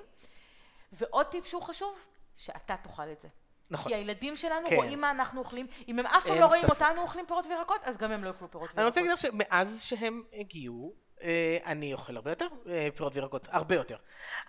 [0.91, 3.27] ועוד טיפ שהוא חשוב, שאתה תאכל את זה.
[3.69, 3.91] נכון.
[3.91, 4.75] כי הילדים שלנו כן.
[4.75, 6.81] רואים מה אנחנו אוכלים, אם הם אף פעם לא רואים ספק.
[6.81, 8.77] אותנו אוכלים פירות וירקות, אז גם הם לא יאכלו פירות וירקות.
[8.77, 13.47] אני רוצה להגיד לך שמאז שהם הגיעו, אה, אני אוכל הרבה יותר אה, פירות וירקות,
[13.51, 13.97] הרבה יותר.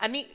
[0.01, 0.27] אני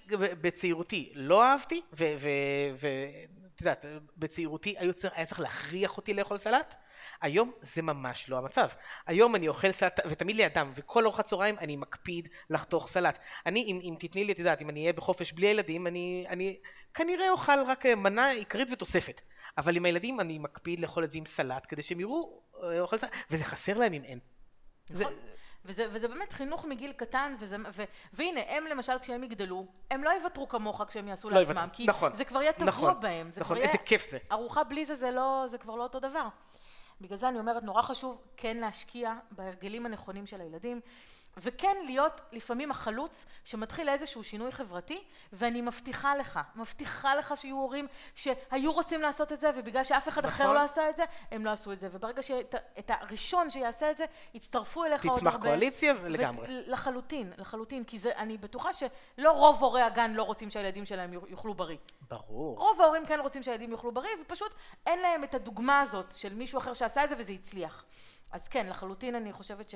[0.42, 3.86] בצעירותי לא אהבתי, ואת יודעת,
[4.18, 6.76] בצעירותי היה צריך להכריח אותי לאכול סלט,
[7.22, 8.68] היום זה ממש לא המצב.
[9.08, 13.20] היום אני אוכל סלט, ותמיד לידם, וכל ארוחת צהריים אני מקפיד לחתוך סלט.
[13.46, 16.60] אני, אם, אם תתני לי, את יודעת, אם אני אהיה בחופש בלי הילדים, אני, אני
[16.94, 19.22] כנראה אוכל רק אה, מנה עיקרית ותוספת.
[19.58, 22.98] אבל עם הילדים אני מקפיד לאכול את זה עם סלט, כדי שהם יראו אה, אוכל
[22.98, 24.20] סלט, וזה חסר להם אם אין.
[24.86, 25.14] זה, נכון.
[25.66, 27.84] וזה, וזה באמת חינוך מגיל קטן, וזה, ו,
[28.14, 31.86] והנה, הם למשל כשהם יגדלו, הם לא יוותרו כמוך כשהם יעשו לא לעצמם, יוותרו, כי
[31.86, 34.18] נכון, זה כבר יהיה טבוע נכון, בהם, זה נכון, כבר יהיה, איזה כיף זה.
[34.32, 36.28] ארוחה בלי זה, זה, לא, זה כבר לא אותו דבר.
[37.02, 40.82] בגלל זה אני אומרת, נורא חשוב כן להשקיע בהרגלים הנכונים של הילדים,
[41.38, 45.04] וכן להיות לפעמים החלוץ שמתחיל איזשהו שינוי חברתי,
[45.34, 50.26] ואני מבטיחה לך, מבטיחה לך שיהיו הורים שהיו רוצים לעשות את זה, ובגלל שאף אחד
[50.26, 50.56] אחר נכון.
[50.56, 54.06] לא עשה את זה, הם לא עשו את זה, וברגע שאת הראשון שיעשה את זה,
[54.34, 55.48] יצטרפו אליך עוד תצמח הרבה.
[55.48, 56.48] קואליציה ו- לגמרי.
[56.50, 61.54] לחלוטין, לחלוטין, כי זה, אני בטוחה שלא רוב הורי הגן לא רוצים שהילדים שלהם יאכלו
[61.54, 61.78] בריא.
[62.10, 62.58] ברור.
[62.60, 64.54] רוב ההורים כן רוצים שהילדים יאכלו בריא, ופשוט
[64.86, 67.84] אין להם את הדוגמה הזאת של מישהו אחר שעשה את זה וזה הצליח.
[68.32, 69.76] אז כן, לחלוטין אני חושבת ש...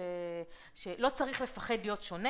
[0.74, 2.30] שלא צריך לפחד להיות שונה,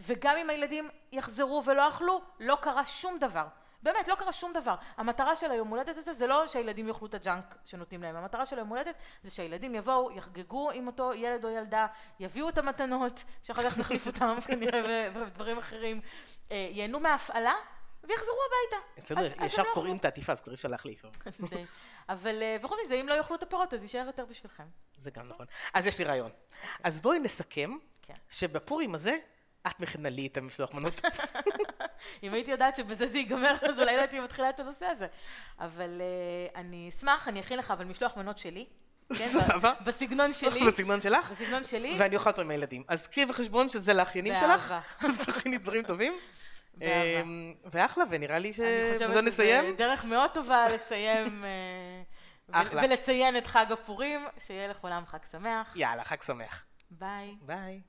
[0.00, 3.46] וגם אם הילדים יחזרו ולא אכלו, לא קרה שום דבר.
[3.82, 4.74] באמת, לא קרה שום דבר.
[4.96, 8.16] המטרה של היום הולדת הזה זה לא שהילדים יאכלו את הג'אנק שנותנים להם.
[8.16, 11.86] המטרה של היום הולדת זה שהילדים יבואו, יחגגו עם אותו ילד או ילדה,
[12.20, 16.00] יביאו את המתנות, שאחר כך נחליף אותם כנראה בדברים אחרים,
[16.50, 17.54] אה, ייהנו מההפעלה
[18.08, 19.04] ויחזרו הביתה.
[19.14, 21.04] בסדר, ישר לא קוראים את העטיפה, אז כבר אי אפשר להחליף.
[22.08, 24.64] אבל אה, וחוץ מזה, אם לא יאכלו את הפירות, אז יישאר יותר בשבילכם.
[24.96, 25.46] זה גם נכון.
[25.74, 26.30] אז יש לי רעיון.
[26.84, 27.70] אז בואי נסכם
[28.02, 28.14] כן.
[28.30, 29.16] שבפורים הזה
[29.66, 31.00] את מכינה לי את המשלוח מנות.
[32.22, 35.06] אם הייתי יודעת שבזה זה ייגמר, אז אולי לא הייתי מתחילה את הנושא הזה.
[35.58, 38.66] אבל אה, אני אשמח, אני אכין לך אבל משלוח מנות שלי.
[39.14, 39.38] כן.
[39.84, 40.66] בסגנון שלי.
[40.66, 41.30] בסגנון שלך.
[41.30, 41.96] בסגנון שלי.
[41.98, 42.84] ואני אוכל אותו עם הילדים.
[42.88, 44.68] אז קחי בחשבון שזה לאחיינים שלך.
[44.68, 44.80] באהבה.
[45.00, 46.12] אז תכיני דברים טובים.
[46.82, 49.76] אמ, ואחלה, ונראה לי אני שבזה חושבת שזה נסיים.
[49.76, 52.82] דרך מאוד טובה לסיים אה, אחלה.
[52.84, 55.76] ולציין את חג הפורים, שיהיה לכולם חג שמח.
[55.76, 56.64] יאללה, חג שמח.
[56.90, 57.36] ביי.
[57.42, 57.80] ביי.